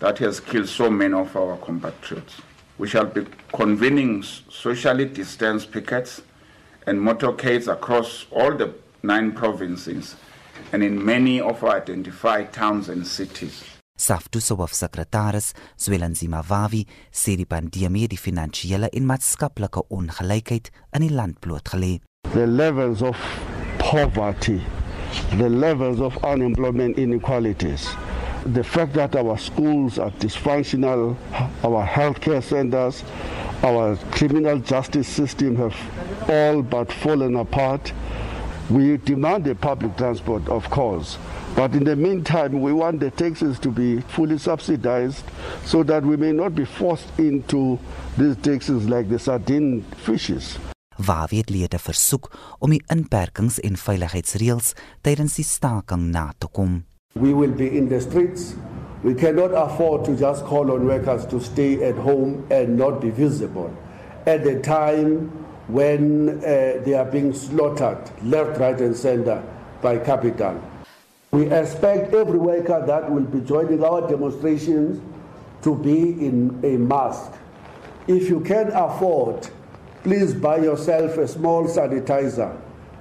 [0.00, 2.42] that has killed so many of our compatriots.
[2.78, 6.22] We shall be convening socially distanced pickets
[6.86, 10.16] and motorcades across all the nine provinces
[10.72, 13.64] and in many of our identified towns and cities.
[13.96, 16.82] Saftu se hoofsekretaris, Zwelanzima Vavi,
[17.14, 22.00] sê die pandemie die finansiële en maatskaplike ongelykheid in die land blootgelê.
[22.32, 23.14] The levels of
[23.78, 24.58] poverty,
[25.38, 27.88] the levels of unemployment inequalities,
[28.46, 31.16] the fact that our schools are dysfunctional,
[31.64, 33.02] our healthcare centers,
[33.62, 35.74] our criminal justice system have
[36.28, 37.92] all but fallen apart.
[38.70, 41.18] We demand a public transport, of course,
[41.54, 45.24] but in the meantime, we want the taxis to be fully subsidized
[45.64, 47.78] so that we may not be forced into
[48.18, 50.58] these taxes like the sardine fishes.
[50.96, 56.82] Waar weet lede versoek om die inperkings en veiligheidsreëls tydens die staking na te kom.
[57.14, 58.54] We will be in the streets.
[59.02, 63.10] We cannot afford to just call on workers to stay at home and not be
[63.10, 63.70] visible
[64.26, 65.30] at the time
[65.68, 69.42] when uh, they are being slaughtered left, right, and center
[69.82, 70.60] by capital.
[71.30, 75.00] We expect every worker that will be joining our demonstrations
[75.62, 77.32] to be in a mask.
[78.06, 79.48] If you can afford,
[80.04, 82.52] please buy yourself a small sanitizer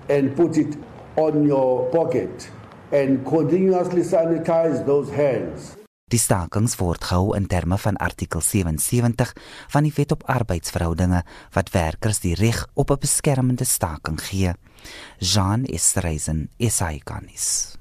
[0.10, 0.78] and put it
[1.16, 2.50] on your pocket
[2.92, 5.76] and continuously sanitize those hands.
[6.08, 9.34] Die stakings word gehou in terme van artikel 77
[9.74, 11.24] van die Wet op Arbeidsverhoudinge
[11.56, 14.54] wat werkers die reg op 'n beskermende staking gee.
[15.18, 17.78] Jean Estreisen, SAICanis.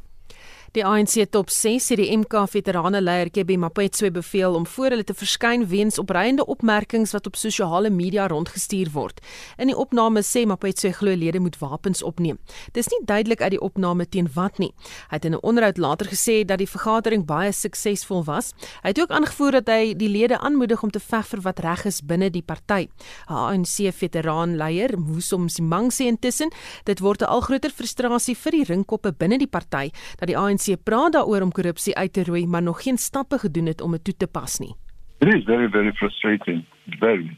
[0.72, 5.04] Die ANC top 6 het die MK veterane leier Kebbe Mapetswe beveel om voor hulle
[5.04, 9.20] te verskyn weens opreiende opmerkings wat op sosiale media rondgestuur word.
[9.60, 12.38] In die opname sê Mapetswe glo lede moet wapens opneem.
[12.72, 14.70] Dis nie duidelik uit die opname teen wat nie.
[15.10, 18.54] Hy het in 'n onderhoud later gesê dat die vergadering baie suksesvol was.
[18.82, 21.84] Hy het ook aangevoer dat hy die lede aanmoedig om te veg vir wat reg
[21.84, 22.88] is binne die party.
[23.26, 26.50] ANC veteraan leier, Musom Simang sê intussen,
[26.84, 30.61] dit word 'n al groter frustrasie vir die ringkoppe binne die party dat die ANC
[30.62, 33.90] ANC praat daaroor om korrupsie uit te roei, maar nog geen stappe gedoen het om
[33.90, 34.74] dit toe te pas nie.
[35.18, 36.64] It is very very frustrating,
[36.98, 37.36] very.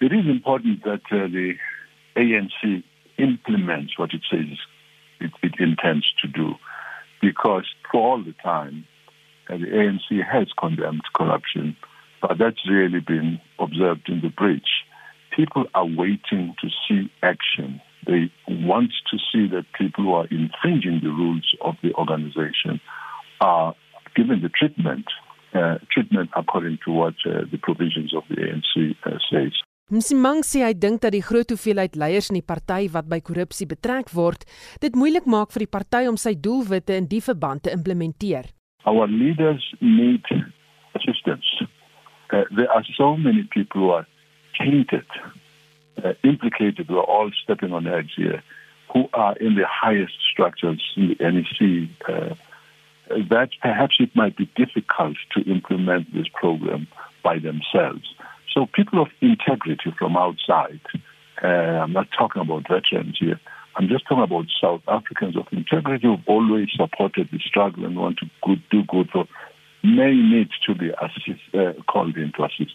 [0.00, 1.54] it is important that uh, the
[2.14, 2.82] ANC
[3.16, 4.58] implements what it says
[5.20, 6.54] it, it intends to do,
[7.20, 8.86] because for all the time,
[9.48, 11.76] uh, the ANC has condemned corruption,
[12.22, 14.70] but that's really been observed in the breach.
[15.36, 17.80] People are waiting to see action.
[18.06, 22.80] They want to see that people who are infringing the rules of the organization
[23.40, 23.74] are
[24.16, 25.06] given the treatment
[25.54, 29.52] uh, treatment according to what uh, the provisions of the ANC uh, says.
[29.90, 33.66] Msimang sê hy dink dat die groot hoeveelheid leiers in die party wat by korrupsie
[33.66, 34.44] betrek word,
[34.78, 38.46] dit moeilik maak vir die party om sy doelwitte in die verband te implementeer.
[38.86, 40.22] Our leaders need
[40.94, 41.50] assistance.
[42.30, 44.06] Uh, there are so many people who are
[44.54, 45.10] tainted,
[46.04, 48.42] uh, implicated, we are all stepping on edge here,
[48.92, 52.34] who are in the highest structures in the NEC uh,
[53.28, 56.86] that perhaps it might be difficult to implement this program
[57.22, 58.14] by themselves.
[58.52, 60.80] So people of integrity from outside,
[61.42, 63.40] uh, I'm not talking about veterans here,
[63.76, 68.18] I'm just talking about South Africans of integrity who've always supported the struggle and want
[68.18, 69.26] to good, do good for
[69.82, 72.74] may need to be assist, uh, called in to assist.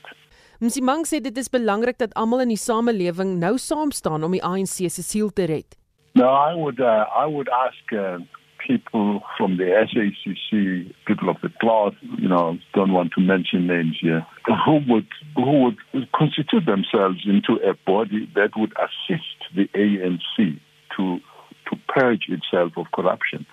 [0.62, 4.44] Msimang sê dit is belangrik dat almal in die samelewing nou saam staan om die
[4.44, 5.76] ANC se siel te red.
[6.15, 8.24] No, I would uh, I would ask uh,
[8.65, 13.98] people from the SACC, people of the cloth, you know, don't want to mention names
[14.02, 14.26] here,
[14.65, 15.78] who would who would
[16.13, 20.60] constitute themselves into a body that would assist the ANC
[20.96, 21.20] to
[21.68, 23.46] to purge itself of corruption.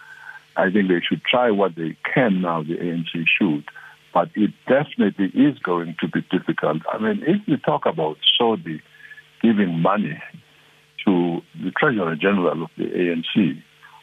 [0.57, 2.62] I think they should try what they can now.
[2.62, 3.65] The ANC should,
[4.14, 6.83] but it definitely is going to be difficult.
[6.92, 8.83] I mean, if we talk about Saudi
[9.42, 10.20] giving money
[11.07, 13.62] to the Treasurer General of the ANC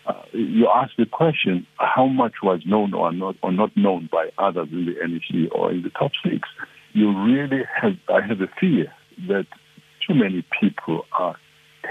[0.10, 4.30] uh, you ask the question how much was known or not or not known by
[4.40, 6.50] others in the NEC or in the top six.
[6.94, 8.92] You really have I have a fear
[9.28, 9.46] that
[10.08, 11.36] too many people are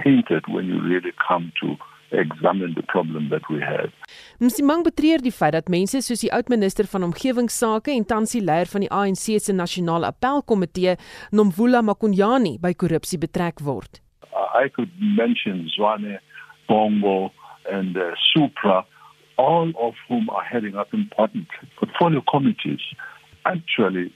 [0.02, 1.76] tainted when you really come to
[2.10, 3.90] examine the problem that we have.
[4.38, 8.70] Msimang betreur die feit dat mense soos die oud-minister van omgewingsake en tans die leier
[8.70, 10.96] van die ANC se nasionale appelkomitee,
[11.30, 14.00] Nomvula Makonyane, by korrupsie betrek word.
[14.54, 16.18] I could mention Zwane
[16.68, 17.32] Bongo
[17.70, 18.86] and uh, Supra,
[19.36, 22.80] all of whom are heading up important portfolio committees,
[23.44, 24.12] actually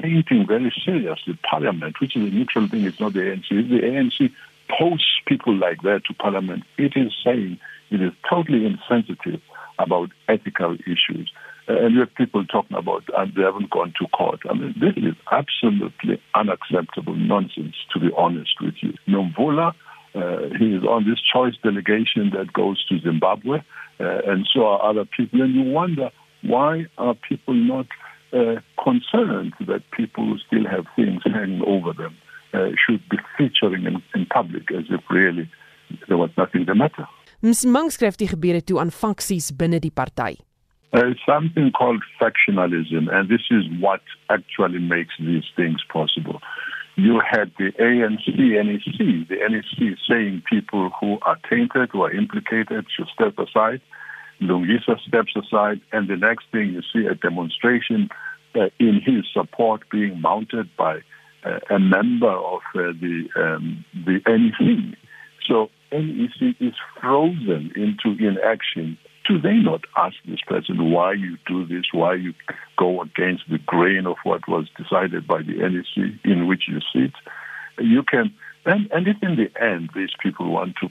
[0.00, 2.84] tainting very seriously Parliament, which is a neutral thing.
[2.84, 3.46] It's not the ANC.
[3.50, 4.32] If the ANC
[4.68, 7.58] posts people like that to Parliament, it is saying
[7.90, 9.40] it is totally insensitive
[9.78, 11.32] about ethical issues.
[11.68, 14.40] Uh, and you have people talking about and they haven't gone to court.
[14.48, 18.94] I mean, this is absolutely unacceptable nonsense, to be honest with you.
[19.08, 19.74] Nomvula
[20.14, 23.58] uh, he is on this choice delegation that goes to Zimbabwe,
[23.98, 25.42] uh, and so are other people.
[25.42, 26.10] And you wonder
[26.42, 27.86] why are people not
[28.32, 32.23] uh, concerned that people still have things hanging over them uh,
[32.82, 35.48] should be featuring in, in public as if really
[36.08, 37.06] there was nothing the matter.
[37.42, 40.38] Msimang skryf die gebeure toe aan faksies binne die party.
[40.94, 46.40] Uh, something called factionalism, and this is what actually makes these things possible.
[46.96, 52.86] you had the ANC, NEC, the NEC saying people who are tainted, who are implicated
[52.94, 53.80] should step aside.
[54.40, 58.08] Lungisa steps aside, and the next thing you see a demonstration
[58.54, 61.00] uh, in his support being mounted by uh,
[61.70, 64.98] a member of uh, the um, the NEC.
[65.46, 71.66] So NEC is frozen into inaction do they not ask this person why you do
[71.66, 72.34] this, why you
[72.76, 77.12] go against the grain of what was decided by the NEC in which you sit?
[77.78, 78.34] You can,
[78.66, 80.88] and, and if in the end these people want to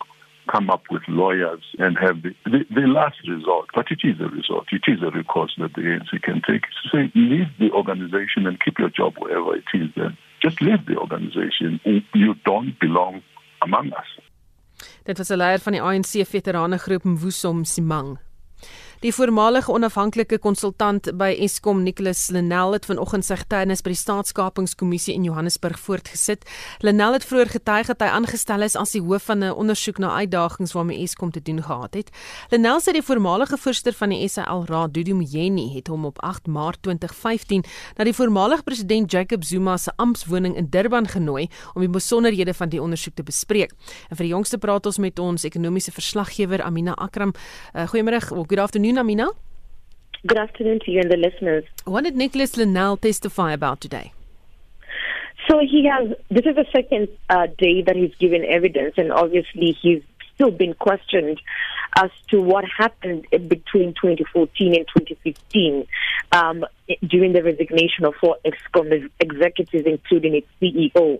[0.51, 4.27] come up with lawyers and have the, the, the last resort, but it is a
[4.27, 6.63] resort, it is a recourse that the ANC can take.
[6.91, 10.17] Say, leave the organization and keep your job wherever it is then.
[10.43, 11.79] Just leave the organization.
[12.13, 13.21] You don't belong
[13.61, 14.19] among us.
[15.03, 18.19] Dit was 'n leier van die ANC veteranengroep Mvusom Simang.
[19.03, 25.11] Die voormalige onafhanklike konsultant by Eskom, Nicholas Lenel, het vanoggend sy getuienis by die Staatskapingskommissie
[25.11, 26.45] in Johannesburg voortgesit.
[26.79, 30.13] Lenel het vroeër getuig dat hy aangestel is as die hoof van 'n ondersoek na
[30.23, 32.11] uitdagings waarmee Eskom te doen gehad het.
[32.49, 36.47] Lenel sê die voormalige voorsitter van die SAL Raad, Dudu Mjeni, het hom op 8
[36.47, 37.63] Maart 2015
[37.97, 42.69] na die voormalige president Jacob Zuma se amptswoning in Durban genooi om die besonderhede van
[42.69, 43.71] die ondersoek te bespreek.
[44.09, 47.33] En vir die jongste praat ons met ons ekonomiese verslaggewer Amina Akram.
[47.75, 48.92] Uh, Goeiemôre, good afternoon.
[48.93, 49.31] Afternoon, Amina.
[50.25, 51.65] Good afternoon to you and the listeners.
[51.85, 54.13] What did Nicholas Linnell testify about today?
[55.49, 59.77] So he has, this is the second uh, day that he's given evidence, and obviously
[59.81, 60.01] he's
[60.35, 61.41] still been questioned
[61.97, 65.87] as to what happened between 2014 and 2015
[66.31, 66.65] um,
[67.05, 71.19] during the resignation of four ESCOM executives, including its CEO.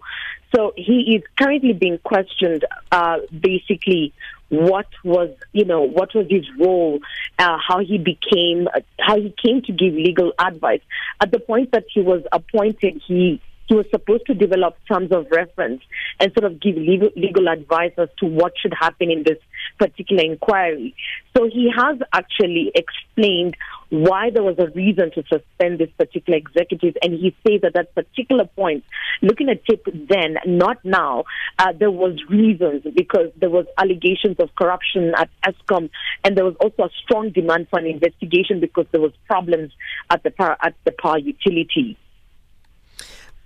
[0.55, 4.13] So he is currently being questioned, uh, basically
[4.53, 6.99] what was you know what was his role
[7.39, 10.81] uh, how he became uh, how he came to give legal advice
[11.21, 15.25] at the point that he was appointed he he was supposed to develop terms of
[15.31, 15.81] reference
[16.19, 19.37] and sort of give legal, legal advice as to what should happen in this
[19.79, 20.93] particular inquiry.
[21.35, 23.55] So he has actually explained
[23.93, 27.93] why there was a reason to suspend this particular executive, and he says at that
[27.93, 28.83] particular point,
[29.21, 31.25] looking at it then, not now,
[31.59, 35.91] uh, there was reasons because there was allegations of corruption at ESCOM,
[36.23, 39.71] and there was also a strong demand for an investigation because there was problems
[40.09, 41.95] at the power, at the power utility.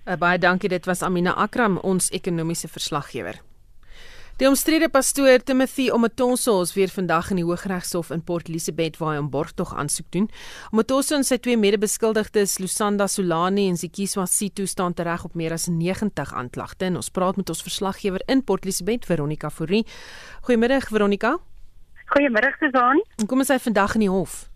[0.06, 3.36] Uh, baie dankie, dit was Amina Akram, ons ekonomiese verslaggewer.
[4.38, 9.16] Die omstrede pastoor Timothy Omotoso is weer vandag in die Hooggeregshof in Port Elizabeth waar
[9.16, 10.30] hy 'n borgtog aansoek doen.
[10.70, 15.66] Omotoso en sy twee mede-beskuldigdes, Lusanda Solani en Zikiswa Situ, staan tereg op meer as
[15.66, 16.84] 90 aanklagte.
[16.84, 19.86] En ons praat met ons verslaggewer in Port Elizabeth, Veronica Fourie.
[20.42, 21.38] Goeiemiddag Veronica.
[22.06, 23.02] Goeiemiddag Susan.
[23.26, 24.48] Kom ons hy vandag in die hof.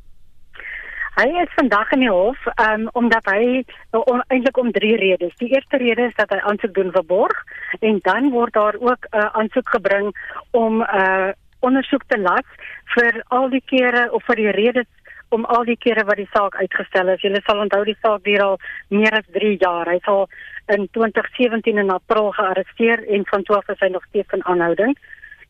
[1.12, 5.34] Hy is vandag in die hof um, omdat hy on, eintlik om drie redes.
[5.42, 7.42] Die eerste rede is dat hy aansoek doen vir borg
[7.84, 10.08] en dan word daar ook 'n uh, aansoek gebring
[10.50, 12.48] om 'n uh, ondersoek te laat
[12.94, 14.88] vir al die kere of vir die redes
[15.28, 17.20] om al die kere wat die saak uitgestel is.
[17.20, 19.88] Julle sal onthou die saak duur al meer as 3 jaar.
[19.88, 20.28] Hy sal
[20.68, 24.96] in 2017 in April gearresteer en van 12 is hy nog steeds in aanhouding.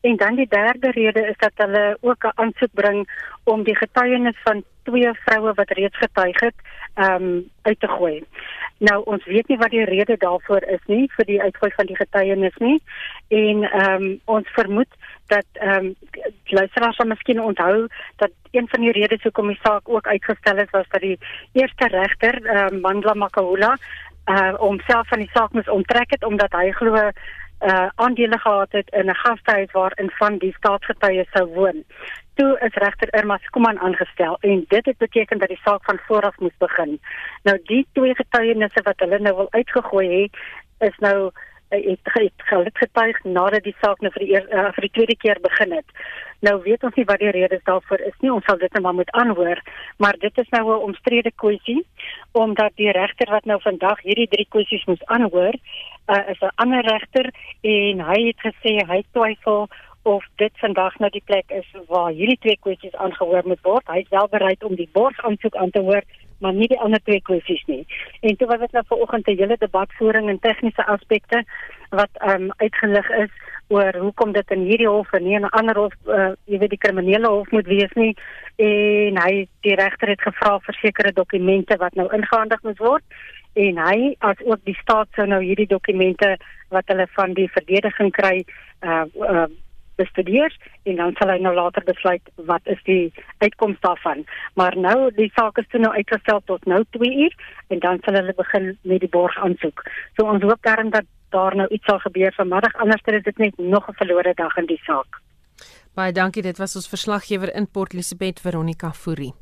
[0.01, 3.07] En dan die derde rede is dat hulle ook 'n aansoek bring
[3.43, 6.55] om die getuienis van twee vroue wat reeds getuig het,
[6.93, 8.23] ehm um, uit te gooi.
[8.77, 11.95] Nou ons weet nie wat die rede daarvoor is nie vir die uitgooi van die
[11.95, 12.81] getuienis nie.
[13.27, 14.89] En ehm um, ons vermoed
[15.27, 15.95] dat ehm um,
[16.43, 20.69] luisteraars sal miskien onthou dat een van die redes hoekom die saak ook uitgestel is
[20.71, 21.19] was dat die
[21.51, 23.77] eerste regter, ehm um, Mandla Makahula,
[24.25, 27.09] uh homself van die saak moes onttrek het omdat hy glo
[27.63, 31.83] uh aandele gehad het in 'n gastehuis waarin van die staatsgetuies sou woon.
[32.33, 36.21] Toe is regter Irma Skuman aangestel en dit het beteken dat die saak van voor
[36.21, 36.99] af moes begin.
[37.43, 40.37] Nou die twee getuienisse wat hulle nou wil uitgegooi het,
[40.89, 41.31] is nou
[41.73, 45.15] het, het, het getuig nadat die saak nou vir die eer, uh, vir die tweede
[45.17, 45.85] keer begin het.
[46.43, 48.31] Nou weet ons nie wat die redes daarvoor is nie.
[48.33, 49.61] Ons sal dit net maar moet aanhoor,
[49.97, 51.85] maar dit is nou 'n omstrede kwessie
[52.31, 55.55] omdat die regter wat nou vandag hierdie drie kwessies moes aanhoor,
[56.07, 57.31] uh, is 'n ander regter
[57.61, 59.69] en hy het gesê hy twyfel
[60.03, 63.87] of dit vandag nou die plek is waar hierdie twee kwessies aangehoor moet word.
[63.87, 66.03] Hy is wel bereid om die borsaansoek aan te hoor,
[66.43, 67.81] maar nie die ander twee kwessies nie.
[68.21, 71.43] En toe was dit nou vanoggend 'n hele debatvoering en tegniese aspekte
[71.89, 73.33] wat ehm um, uitgelig is
[73.67, 76.75] oor hoekom dit in hierdie hof en nie in 'n ander hof, uh, jy weet
[76.75, 78.15] die kriminele hof moet wees nie.
[78.55, 83.03] En hy die regter het gevra vir sekere dokumente wat nou ingehandig moet word
[83.53, 86.37] en hy as ook die staat sou nou hierdie dokumente
[86.73, 88.45] wat hulle van die verdediging kry
[88.81, 89.49] uh, uh
[89.95, 94.25] bestudeer en dan sal hy nou later besluit wat is die uitkoms daarvan.
[94.59, 97.35] Maar nou die saak is toe nou uitgestel tot nou 2 uur
[97.67, 99.83] en dan sal hulle begin met die borg aansoek.
[100.15, 103.57] So ons hoop daarin dat daar nou iets sal gebeur vanmiddag anders is dit net
[103.57, 105.21] nog 'n verlore dag in die saak.
[105.93, 109.33] Baie dankie, dit was ons verslaggewer in Port Elizabeth Veronica Fourie.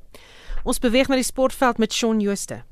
[0.64, 2.64] Ons beweeg na die sportveld met Shaun Jooste.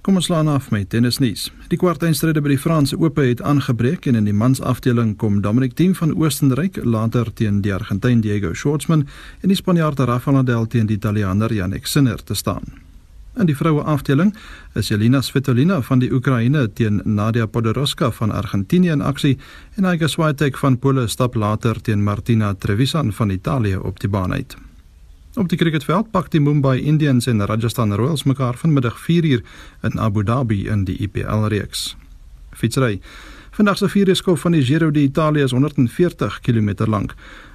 [0.00, 1.50] Kom ons slaan af met tennisnuus.
[1.68, 5.92] Die kwartfinale by die Franse Ope het aangebreek en in die mansafdeling kom Dominic Thiem
[5.98, 9.02] van Oostenryk later teen die Argentyn Diego Schwartzman
[9.42, 12.80] en die Spanjaard Rafael Nadal teen die Italiaaner Jannik Sinner te staan.
[13.36, 14.32] In die vroue afdeling
[14.74, 19.36] is Jelena Svitolina van die Oekraïne teen Nadia Podoroska van Argentinië in aksie
[19.76, 24.32] en Iga Swiatek van Pole stap later teen Martina Trevisan van Italië op die baan
[24.32, 24.56] uit.
[25.34, 29.42] Op die cricketveld pak die Mumbai Indians en Rajasthan Royals mekaar vanmiddag 4uur
[29.82, 31.96] in Abu Dhabi in die IPL reeks.
[32.50, 33.00] Fietsry.
[33.50, 37.14] Vandag se vierde skof van die Giro d'Italia is 140 km lank.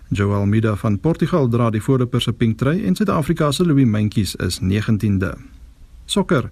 [0.09, 4.35] Joao Almeida van Portugal dra die voorloper se pink trui en Suid-Afrika se Louis Mentjes
[4.35, 5.33] is 19de.
[6.05, 6.51] Sokker.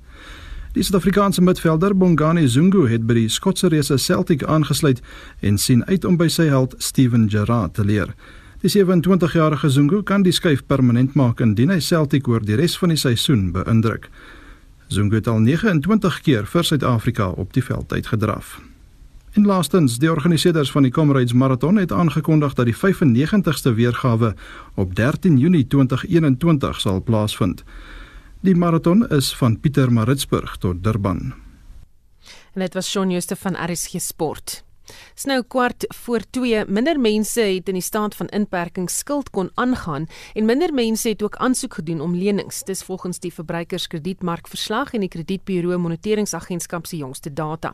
[0.74, 5.00] Die Suid-Afrikaanse midvelder Bongani Zungu het by die Skotse reëse Celtic aangesluit
[5.40, 8.12] en sien uit om by sy held Steven Gerrard te leer.
[8.64, 12.94] Die 27-jarige Zungu kan die skuif permanent maak indien hy Celtic oor die res van
[12.94, 14.08] die seisoen beïndruk.
[14.88, 18.62] Zungu het al 29 keer vir Suid-Afrika op die veld uitgedraf.
[19.36, 24.32] En laastens, die organiseerders van die Comrades Marathon het aangekondig dat die 95ste weergawe
[24.80, 27.66] op 13 Junie 2021 sal plaasvind.
[28.48, 31.34] Die marathon is van Pietermaritzburg tot Durban.
[32.54, 34.64] En dit was Shaun Jooste van RSG Sport.
[35.16, 36.66] Dis nou kwart voor 2.
[36.68, 41.24] Minder mense het in die staat van inperking skuld kon aangaan en minder mense het
[41.24, 42.64] ook aansoek gedoen om lenings.
[42.64, 47.74] Dis volgens die verbruikerskredietmarkverslag en die kredietburo moniteringsagentskap se jongste data.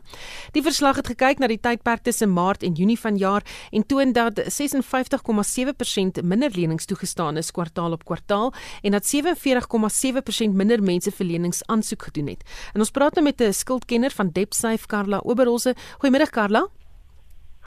[0.52, 4.40] Die verslag het gekyk na die tydperk tussen Maart en Junie vanjaar en toon dat
[4.40, 8.52] 56,7% minder lenings toegestaan is kwartaal op kwartaal
[8.82, 12.44] en dat 47,7% minder mense vir lenings aansoek gedoen het.
[12.74, 15.74] En ons praat nou met 'n skuldkenner van DebtSafe Karla Oberholse.
[15.98, 16.79] Goeiemôre Karla.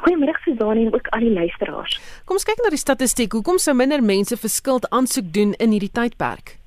[0.03, 1.99] Goeiemôre Susan en ook al die luisteraars.
[2.25, 3.31] Kom ons kyk na die statistiek.
[3.31, 6.57] Hoekom sou minder mense vir skuld aansoek doen in hierdie tydperk?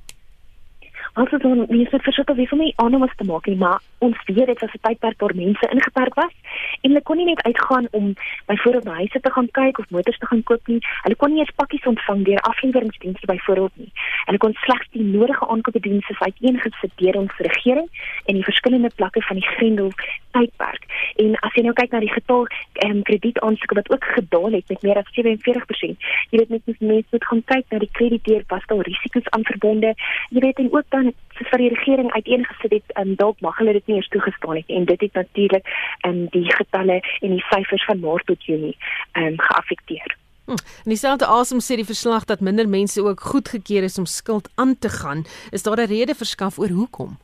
[1.16, 4.50] Also dan wie se verskil wie vir my aannames te maak nie, maar ons weet
[4.50, 6.34] dit was 'n tydperk waar mense ingeperk was
[6.82, 8.14] en hulle kon nie net uitgaan om
[8.46, 10.80] byvoorbeeld na huise te gaan kyk of motors te gaan koop nie.
[11.04, 13.92] Hulle kon nie eens pakkies ontvang deur afleweringsdienste byvoorbeeld nie.
[14.26, 17.88] Hulle kon slegs die nodige aankope dienste uiteengesit deur ons regering
[18.24, 19.90] en die verskillende plekke van die Grendel
[20.36, 20.86] tydperk.
[21.22, 22.46] En as jy nou kyk na die getal
[22.84, 26.08] ehm um, kredietaansoeke wat ook gedaal het met meer as 47%.
[26.30, 29.94] Jy weet net mense moet gaan kyk na die krediteer was daar risiko's aan verbonde.
[30.30, 33.76] Jy weet en ook dan soos vir die regering uiteengesit het, um, dalk mag hulle
[33.78, 35.74] dit nie eens toegestaan het en dit het natuurlik
[36.08, 38.76] um, die getalle en die syfers van Maart tot Junie
[39.12, 40.16] um, geaffekteer.
[40.46, 40.62] Hm.
[40.84, 44.78] En dieselfde asem sê die verslag dat minder mense ook goedgekeur is om skuld aan
[44.78, 45.24] te gaan.
[45.50, 47.18] Is daar 'n rede verskaf oor hoekom?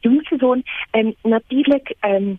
[0.00, 2.38] Jongs, so 'n um, natuurlik um,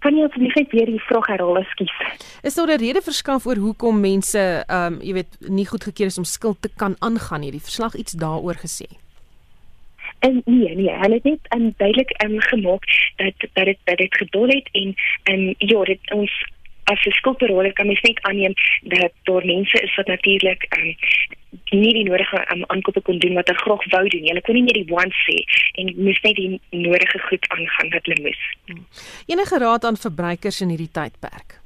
[0.00, 1.92] Kan jy asseblief net weer die vraag herhaal, ekskuus?
[2.42, 6.18] Is daar 'n rede verskaf oor hoekom mense ehm um, jy weet nie goedgekeur is
[6.18, 7.50] om skuld te kan aangaan nie?
[7.50, 8.88] Die verslag iets daaroor gesê.
[10.20, 12.84] En nee, nee, hulle het net um, duidelik um, gemaak
[13.16, 16.32] dat dat dit dat dit gedol het en en um, ja, dit ons
[16.92, 20.94] as 'n skuldberoler kan mens net aanneem dat daar mense is wat natuurlik um,
[21.70, 24.26] nie die nodige um, aankope kon doen wat hulle graag wou doen.
[24.30, 25.38] Hulle kon nie net die one sê
[25.82, 28.42] en moes net die nodige goed aangaan wat hulle moes.
[28.66, 28.84] Hmm.
[29.26, 31.59] Enige raad aan verbruikers in hierdie tydperk?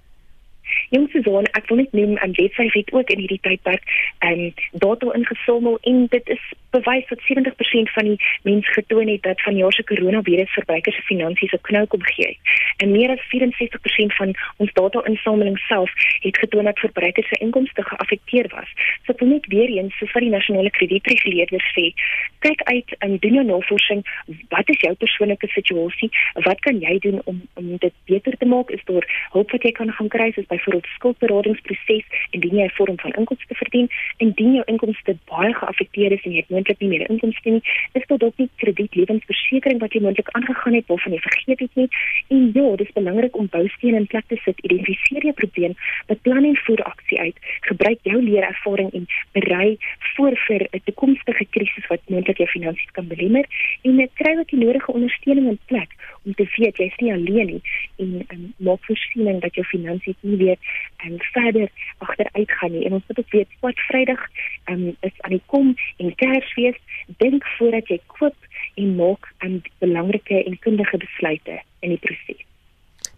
[0.95, 3.83] Jong Suzan, ek wil net noem aan webwerf het ook in hierdie tydperk
[4.23, 9.23] ehm um, data ingesamel en dit is bewys dat 70% van die mense getoon het
[9.23, 12.39] dat vanjaar se koronavirus verbruikers se finansies 'n knou kom gee.
[12.77, 15.91] En meer as 64% van ons data-insameling self
[16.27, 18.71] het getoon dat verbruikers se inkomste geaffekteer was.
[19.05, 21.95] So ek wil net weer eens so vir die nasionale kredietreguleerder sê,
[22.39, 24.03] kyk uit en doen jou navorsing,
[24.49, 26.11] wat is jou persoonlike situasie?
[26.35, 28.71] Wat kan jy doen om om dit beter te maak?
[28.71, 32.99] Is daar hulp wat jy kan gaan kry, soos byvoorbeeld skuldberadingsproses indien jy 'n vorm
[32.99, 37.09] van inkomste verdien, indien jou inkomste baie geaffekteer is en jy het moontlik nie meer
[37.11, 37.63] inkomste nie,
[37.93, 41.89] is dit dalk nie kredietlewensversekering wat jy moontlik aangegaan het waarvan jy vergeet het nie.
[42.29, 45.75] En ja, dit is belangrik om boustene in plek te sit, identifiseer jou probleem,
[46.07, 49.77] beplan en voer aksie uit, gebruik jou leerervaring en berei
[50.17, 53.45] voor vir 'n toekomstige krisis wat moontlik jou finansies kan belemmer
[53.83, 55.91] en kry ook die nodige ondersteuning in plek
[56.25, 57.63] om te weet jy's nie alleen nie
[57.97, 60.59] en um, maak voorsiening dat jou finansies nie weer
[61.05, 61.69] um, verder
[61.99, 62.85] agteruit gaan nie.
[62.87, 64.27] En ons moet ook weet wat Vrydag
[64.65, 66.79] um, is aan die kom en Kers wees,
[67.19, 68.37] dink voordat jy koop
[68.75, 72.45] en maak 'n belangrike en kundige besluite in die proses.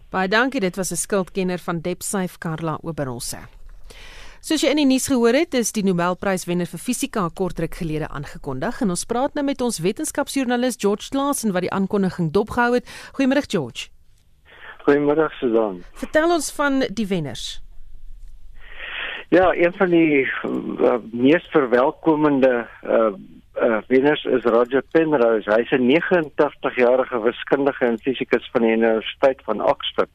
[0.09, 3.37] Baie dankie, dit was 'n skuldkenner van DebtSafe Karla Oberholse.
[4.39, 7.75] Soos jy in die nuus gehoor het, is die Nobelpryswenner vir fisika 'n kort ruk
[7.75, 12.73] gelede aangekondig en ons praat nou met ons wetenskapsjoernalis George Claassen wat die aankondiging dopgehou
[12.73, 12.85] het.
[13.13, 13.96] Goeiemôre George.
[14.87, 15.81] Goeiemôre Susan.
[15.99, 17.57] Vertel ons van die wenners.
[19.35, 23.11] Ja, een van die uh, mees verwelkomende uh
[23.57, 25.49] uh wenners is Roger Penrose.
[25.51, 30.09] Hy's 'n 89-jarige wiskundige en fisikus van die Universiteit van Oxford.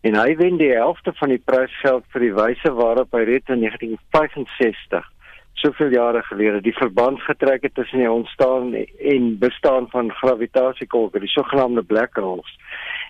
[0.00, 3.64] En hy wen die helfte van die prysgeld vir die wyse waarop hy red in
[3.64, 5.08] 1965,
[5.54, 11.28] soveel jare gelede, die verband getrek het tussen die ontstaan en bestaan van gravitasiegolwe, die
[11.28, 12.58] sogenaamde black holes,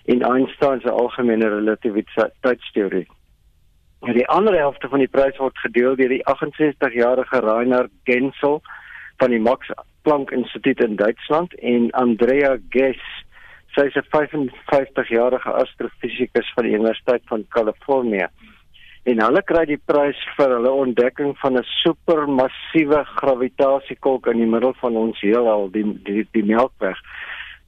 [0.05, 3.07] en Einstein se algemene relativiteitsteorie.
[4.05, 8.61] Ja, die ander helfte van die prys word gedeel deur die 68-jarige Reinhard Genzel
[9.17, 9.71] van die Max
[10.05, 13.01] Planck Instituut in Duitsland en Andrea Ghez,
[13.73, 18.27] sy is 'n 55-jarige astrofisikus van die Universiteit van Kalifornië.
[19.05, 24.73] En hulle kry die prys vir hulle ontdekking van 'n supermassiewe gravitasiekolk in die middel
[24.81, 26.97] van ons heelal, die die, die Melkweg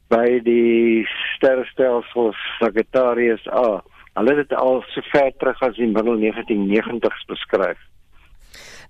[0.09, 3.83] by die sterrestelsel Sagittarius A.
[4.17, 7.77] Hulle het dit al so ver terug as die middel 1990s beskryf.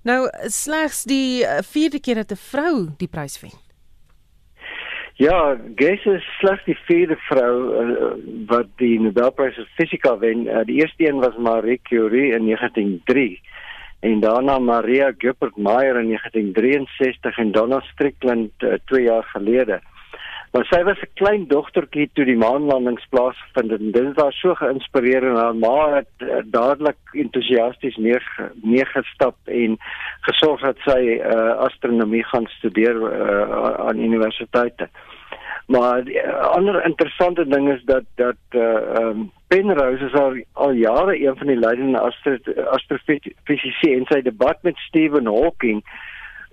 [0.07, 3.66] Nou slegs die uh, vierde keer dat 'n vrou die prys wen.
[5.17, 8.09] Ja, Gess is slegs die vierde vrou uh,
[8.51, 10.43] wat die Nobelprys vir fisika wen.
[10.45, 13.39] Uh, die eerste een was Marie Curie in 1903
[14.05, 19.79] en daarna Maria Goeppert-Meyer in 1963 en Donald Strickland 2 uh, jaar gelede.
[20.51, 25.35] Maar sy was 'n klein dogtertjie toe die maanlandings plaasvind en dit was so geïnspireerd
[25.35, 27.97] haar ma het uh, dadelik entoesiasties
[28.61, 29.77] neergestap en
[30.21, 34.89] gesorg dat sy uh, astronomie gaan studeer uh, aan universiteite.
[35.67, 38.61] Maar 'n ander interessante ding is dat dat uh,
[38.99, 41.99] um, Penrose is al, al jare een van die leidende
[42.65, 45.83] astrofisici en sy debat met Stephen Hawking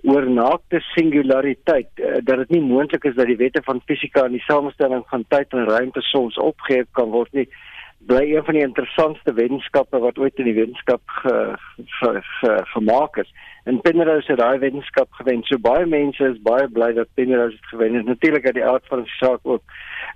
[0.05, 4.37] oor naakte singulariteit uh, dat dit nie moontlik is dat die wette van fisika in
[4.37, 7.47] die samestelling van tyd en ruimte soms opgehef kan word nie.
[8.05, 11.01] Bly een van die interessantste wetenskappe wat ooit in die wetenskap
[12.75, 13.31] gemaak is.
[13.65, 15.41] En Penrose het daai wetenskap gewen.
[15.49, 17.95] So baie mense is baie bly dat Penrose het gewen.
[17.95, 19.63] En natuurlik uit die aard van die saak ook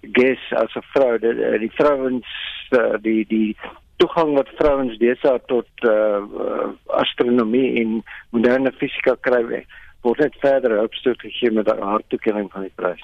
[0.01, 2.27] guess as 'n vrou die, die vrouens
[3.01, 3.57] die die
[4.01, 6.23] toegang wat vrouens deesdae tot uh,
[7.01, 7.99] astronomie en
[8.35, 9.43] moderne fisika kry
[10.01, 13.01] word net verder opstoot gegee met haar toekenning van die prys.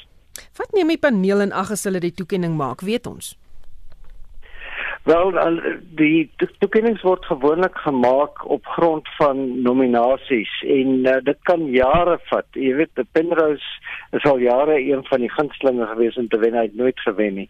[0.60, 3.34] Wat neem die paneel in ag as hulle die toekenning maak, weet ons?
[5.06, 5.36] Wel,
[6.00, 12.48] die toekennings word gewoonlik gemaak op grond van nominasies en uh, dit kan jare vat.
[12.58, 16.58] Jy weet, die Penrose is al jare een van die gunstelinge gewees om te wen,
[16.58, 17.50] hy het nooit gewen nie.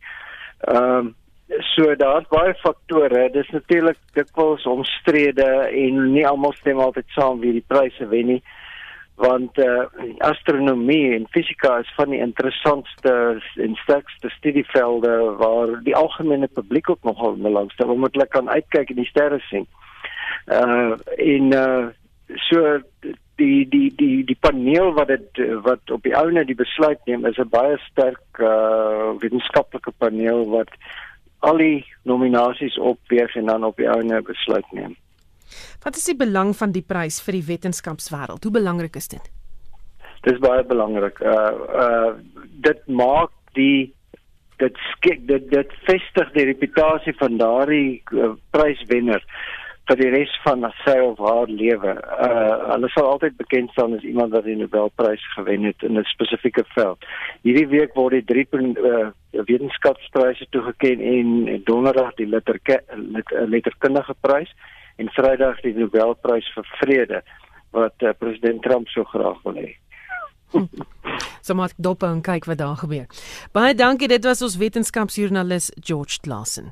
[0.67, 1.13] Ehm um,
[1.47, 3.29] So daar's baie faktore.
[3.29, 8.41] Dis natuurlik dikwels omstrede en nie almal stem altyd saam wie die pryse wen nie.
[9.21, 9.85] Want uh,
[10.25, 13.13] astronomie en fisika is van die interessantste
[13.61, 18.99] en sterkste studievelde waar die algemene publiek ook nogal belangstel omdat hulle kan uitkyk en
[19.03, 19.69] die sterre sien.
[20.51, 21.93] Uh in uh
[22.49, 22.81] so
[23.37, 27.37] die die die die paneel wat dit wat op die ouene die besluit neem is
[27.37, 30.73] 'n baie sterk uh wetenskaplike paneel wat
[31.45, 34.95] al die nominasies opweeg en dan op die ouene besluit neem.
[35.83, 38.43] Wat is die belang van die prys vir die wetenskapswêreld?
[38.43, 39.29] Hoe belangrik is dit?
[40.25, 41.21] Dis baie belangrik.
[41.21, 41.51] Uh
[41.85, 42.13] uh
[42.65, 43.93] dit maak die
[44.57, 49.21] dit skik dit dit vestig die reputasie van daardie uh, pryswenner
[49.89, 51.93] vir die res van sy of haar lewe.
[52.27, 56.03] Uh hulle sal altyd bekend staan as iemand wat die Nobelprys gewen het in 'n
[56.03, 57.05] spesifieke veld.
[57.43, 62.59] Hierdie week word die drie uh wetenskapspryse toegekend en donderdag die letter,
[63.47, 64.51] letterkundige prys
[64.95, 67.21] en vrydag die Nobelprys vir vrede
[67.75, 69.75] wat uh, president Trump so graag wil hê.
[71.45, 73.05] so maar dop en kyk wat daar gebeur.
[73.51, 76.71] Baie dankie, dit was ons wetenskapsjoernalis George Klassen.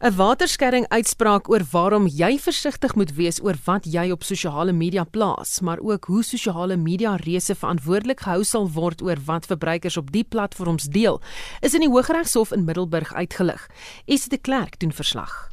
[0.00, 5.04] 'n waterskerring uitspraak oor waarom jy versigtig moet wees oor wat jy op sosiale media
[5.04, 10.12] plaas, maar ook hoe sosiale media reëse verantwoordelik gehou sal word oor wat verbruikers op
[10.12, 11.20] die platforms deel,
[11.60, 13.68] is in die Hooggeregshof in Middelburg uitgelig.
[14.06, 15.52] Esie de Klerk doen verslag.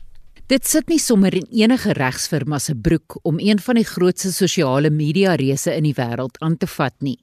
[0.49, 4.89] Dit sit nie sommer in enige regsfirma se broek om een van die grootste sosiale
[4.89, 7.19] media reëse in die wêreld aan te vat nie.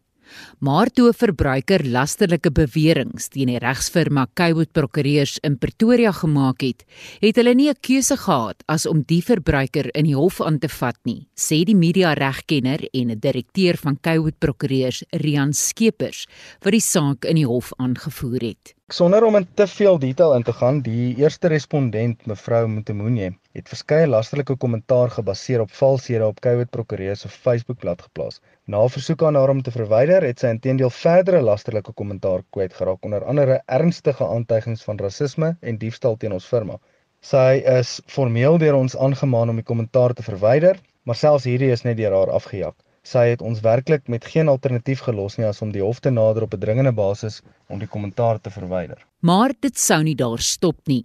[0.60, 6.84] Maar toe 'n verbruiker lasterlike beweringe teen die regsfirma Kaywood Prokureurs in Pretoria gemaak het,
[7.20, 10.68] het hulle nie 'n keuse gehad as om die verbruiker in die hof aan te
[10.68, 16.26] vat nie, sê die media regkenner en 'n direkteur van Kaywood Prokureurs, Rian Skeepers,
[16.62, 18.75] wat die saak in die hof aangevoer het.
[18.94, 23.72] Sonder om in te veel detail in te gaan, die eerste respondent, mevrou Mtemunye, het
[23.72, 28.38] verskeie lasterlike kommentaar gebaseer op valshede op Kowet Prokureur se Facebookblad geplaas.
[28.70, 33.02] Na versoek aan haar om te verwyder, het sy intedeel verdere lasterlike kommentaar kwyt geraak,
[33.02, 36.78] onder andere ernstige aantuigings van rasisme en diefstal teen ons firma.
[37.26, 41.82] Sy is formeel deur ons aangemaan om die kommentaar te verwyder, maar selfs hierdie is
[41.82, 45.72] net deur haar afgejak sy het ons werklik met geen alternatief gelos nie as om
[45.74, 48.98] die hof te nader op 'n dringende basis om die kommentaar te verwyder.
[49.20, 51.04] Maar dit sou nie daar stop nie.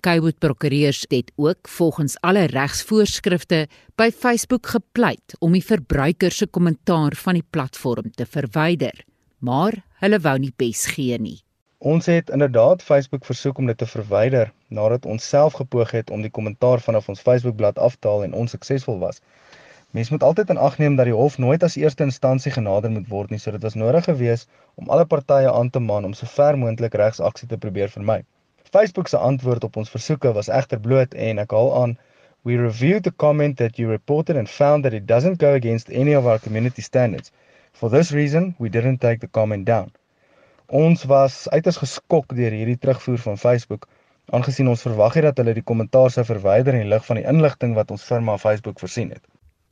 [0.00, 3.66] Kaywood Prokureurs het ook volgens alle regsvoorskrifte
[3.96, 9.04] by Facebook gepleit om die verbruiker se kommentaar van die platform te verwyder,
[9.38, 11.38] maar hulle wou nie bes gee nie.
[11.78, 16.22] Ons het inderdaad Facebook versoek om dit te verwyder nadat ons self gepoog het om
[16.22, 19.20] die kommentaar vanaf ons Facebookblad af te haal en onsuksesvol was.
[19.94, 23.06] Mens moet altyd in ag neem dat die hof nooit as eerste instansie genader moet
[23.08, 26.26] word nie, so dit was nodig geweest om alle partye aan te maan om so
[26.26, 28.16] ver moontlik regsaksie te probeer vermy.
[28.74, 31.94] Facebook se antwoord op ons versoeke was egter bloot en ek haal aan
[32.44, 36.12] We reviewed the comment that you reported and found that it doesn't go against any
[36.12, 37.30] of our community standards.
[37.72, 39.92] For this reason, we didn't take the comment down.
[40.68, 43.86] Ons was uiters geskok deur hierdie terugvoer van Facebook,
[44.34, 47.78] aangesien ons verwag het dat hulle die kommentaar sou verwyder in lig van die inligting
[47.78, 49.24] wat ons firma Facebook voorsien het.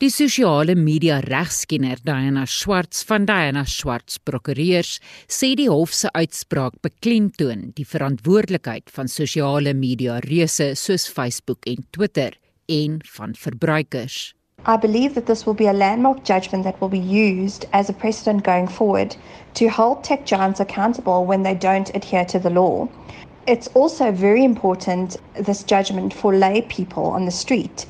[0.03, 4.97] Die sosiale media regskenner Diana Schwartz van Diana Schwartz Prokureurs
[5.31, 11.87] sê die hof se uitspraak beklemtoon die verantwoordelikheid van sosiale media reuse soos Facebook en
[11.95, 12.35] Twitter
[12.67, 14.35] en van verbruikers.
[14.67, 17.93] I believe that this will be a landmark judgment that will be used as a
[17.93, 19.15] precedent going forward
[19.53, 22.89] to hold tech giants accountable when they don't adhere to the law.
[23.47, 27.85] It's also very important, this judgment, for lay people on the street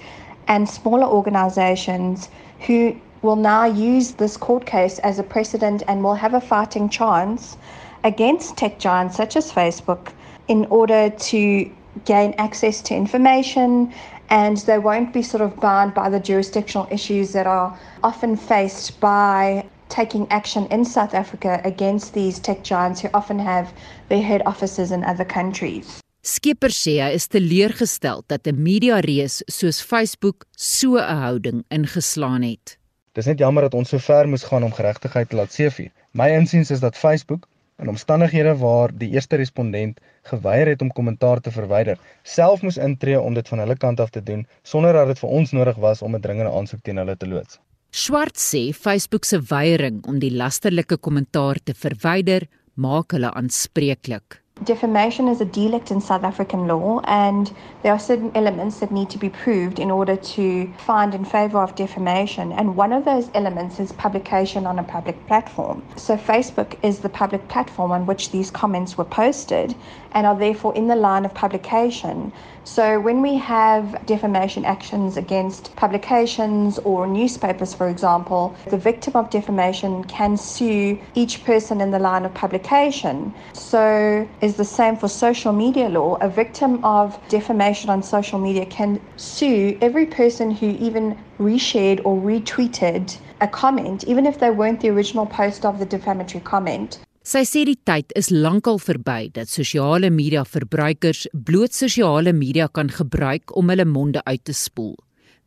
[0.48, 2.30] and smaller organizations
[2.62, 6.90] who will now use this court case as a precedent and will have a fighting
[6.90, 7.58] chance
[8.04, 10.12] against tech giants such as Facebook
[10.48, 11.72] in order to
[12.06, 13.94] gain access to information
[14.30, 19.00] and they won't be sort of bound by the jurisdictional issues that are often faced
[19.00, 23.72] by taking action in South Africa against these tech giants who often have
[24.10, 26.03] their head offices in other countries.
[26.24, 32.44] Skipper sê hy is teleurgestel dat 'n media reus soos Facebook so 'n houding ingeslaan
[32.44, 32.78] het.
[33.12, 35.92] Dis net jammer dat ons so ver moes gaan om geregtigheid te laat seevier.
[36.14, 37.48] My insiens is dat Facebook
[37.78, 43.20] in omstandighede waar die eerste respondent geweier het om kommentaar te verwyder, self moes intree
[43.20, 46.02] om dit van hulle kant af te doen sonder dat dit vir ons nodig was
[46.02, 47.60] om 'n dringende aansoek teen hulle te loods.
[47.92, 54.43] Swart sê Facebook se weiering om die lasterlike kommentaar te verwyder maak hulle aanspreeklik.
[54.64, 57.52] Defamation is a delict in South African law, and
[57.82, 61.58] there are certain elements that need to be proved in order to find in favor
[61.58, 62.54] of defamation.
[62.54, 65.84] And one of those elements is publication on a public platform.
[65.98, 69.76] So, Facebook is the public platform on which these comments were posted
[70.14, 72.32] and are therefore in the line of publication.
[72.66, 79.30] So, when we have defamation actions against publications or newspapers, for example, the victim of
[79.30, 83.34] defamation can sue each person in the line of publication.
[83.54, 86.18] So, is the same for social media law.
[86.22, 92.16] A victim of defamation on social media can sue every person who even reshared or
[92.22, 97.00] retweeted a comment, even if they weren't the original post of the defamatory comment.
[97.24, 102.90] Sy sê die tyd is lankal verby dat sosiale media verbruikers bloot sosiale media kan
[102.92, 104.98] gebruik om hulle monde uit te spoel.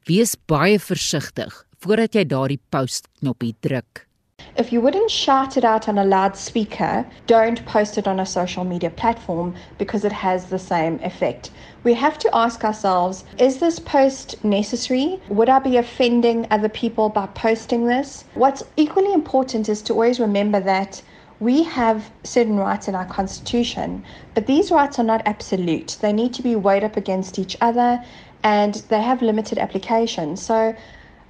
[0.08, 4.06] Wees baie versigtig voordat jy daardie post knoppie druk.
[4.56, 8.64] If you wouldn't shout it out on a loudspeaker, don't post it on a social
[8.64, 11.50] media platform because it has the same effect.
[11.84, 15.20] We have to ask ourselves is this post necessary?
[15.28, 18.24] Would I be offending other people by posting this?
[18.32, 21.02] What's equally important is to always remember that
[21.40, 25.98] we have certain rights in our constitution, but these rights are not absolute.
[26.00, 28.02] They need to be weighed up against each other
[28.42, 30.36] and they have limited application.
[30.36, 30.74] So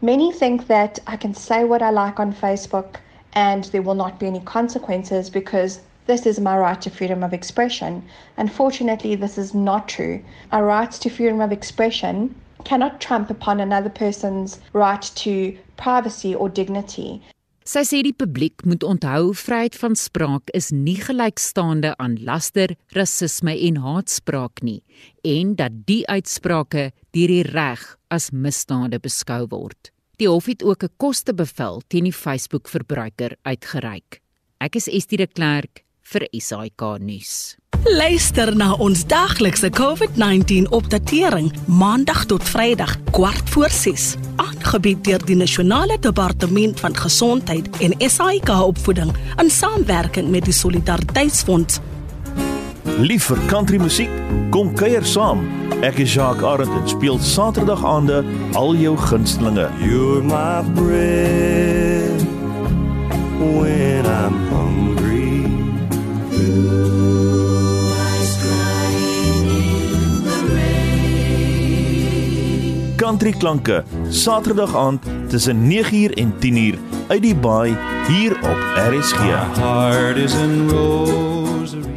[0.01, 2.97] many think that I can say what I like on Facebook
[3.33, 7.33] and there will not be any consequences because this is my right to freedom of
[7.33, 8.05] expression.
[8.37, 10.23] Unfortunately, this is not true.
[10.53, 12.35] Our rights to freedom of expression
[12.65, 17.23] cannot trump upon another person's right to privacy or dignity.
[17.67, 23.57] Sy sê die publiek moet onthou vryheid van spraak is nie gelykstaande aan laster, rasisme
[23.67, 24.85] en haatspraak nie
[25.27, 27.83] en dat die uitsprake deur die reg
[28.15, 29.91] as misdade beskou word.
[30.23, 34.23] Die hof het ook 'n kostebevel teen die Facebook-verbruiker uitgereik.
[34.61, 37.57] Ek is Estie de Klerk vir SAK nuus.
[37.87, 45.37] Luister na ons daglikse COVID-19 opdatering maandag tot Vrydag kwart voor 6 aangebied deur die
[45.39, 51.79] Nasionale Departement van Gesondheid en SAIK opvoeding in saamwerking met die Solidariteitsfonds.
[52.99, 54.11] Lief vir country musiek,
[54.51, 55.47] kom kuier saam.
[55.87, 58.25] Ek is Jacques Arend en speel Saterdag aande
[58.59, 59.71] al jou gunstelinge.
[59.79, 62.19] You're my bread
[63.39, 64.56] when I'm hungry.
[73.07, 77.77] Country klanke, Saterdag aand tussen 9uur en 10uur uit die baai
[78.09, 79.21] hier op RSG.
[79.21, 81.96] My heart is in Rosario.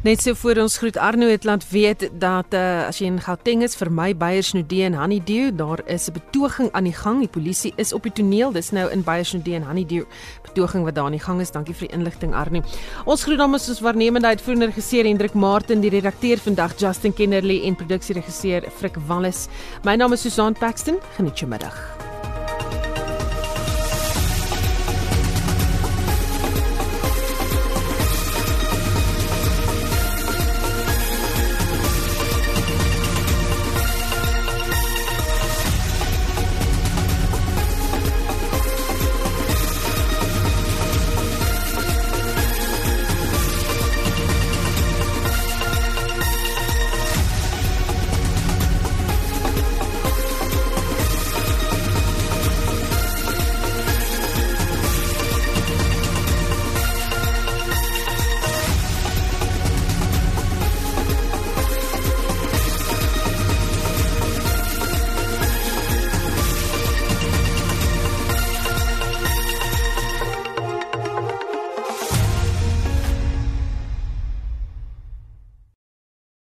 [0.00, 3.60] Net so voor ons groet Arno het laat weet dat uh, as jy in Gauteng
[3.60, 7.18] is vir my Beyersnodie en Honeydew, daar is 'n betoging aan die gang.
[7.18, 8.52] Die polisie is op die toneel.
[8.52, 10.04] Dis nou in Beyersnodie en Honeydew
[10.42, 11.50] betoging wat daar aan die gang is.
[11.50, 12.62] Dankie vir die inligting Arno.
[13.04, 17.76] Ons groet namens ons waarnemende uitvoerende regisseur Hendrik Martin, die redakteur vandag Justin Kennerly en
[17.76, 19.48] produksieregisseur Frik Wallis.
[19.84, 20.96] My naam is Susan Paxton.
[21.16, 21.99] Geniet jou middag.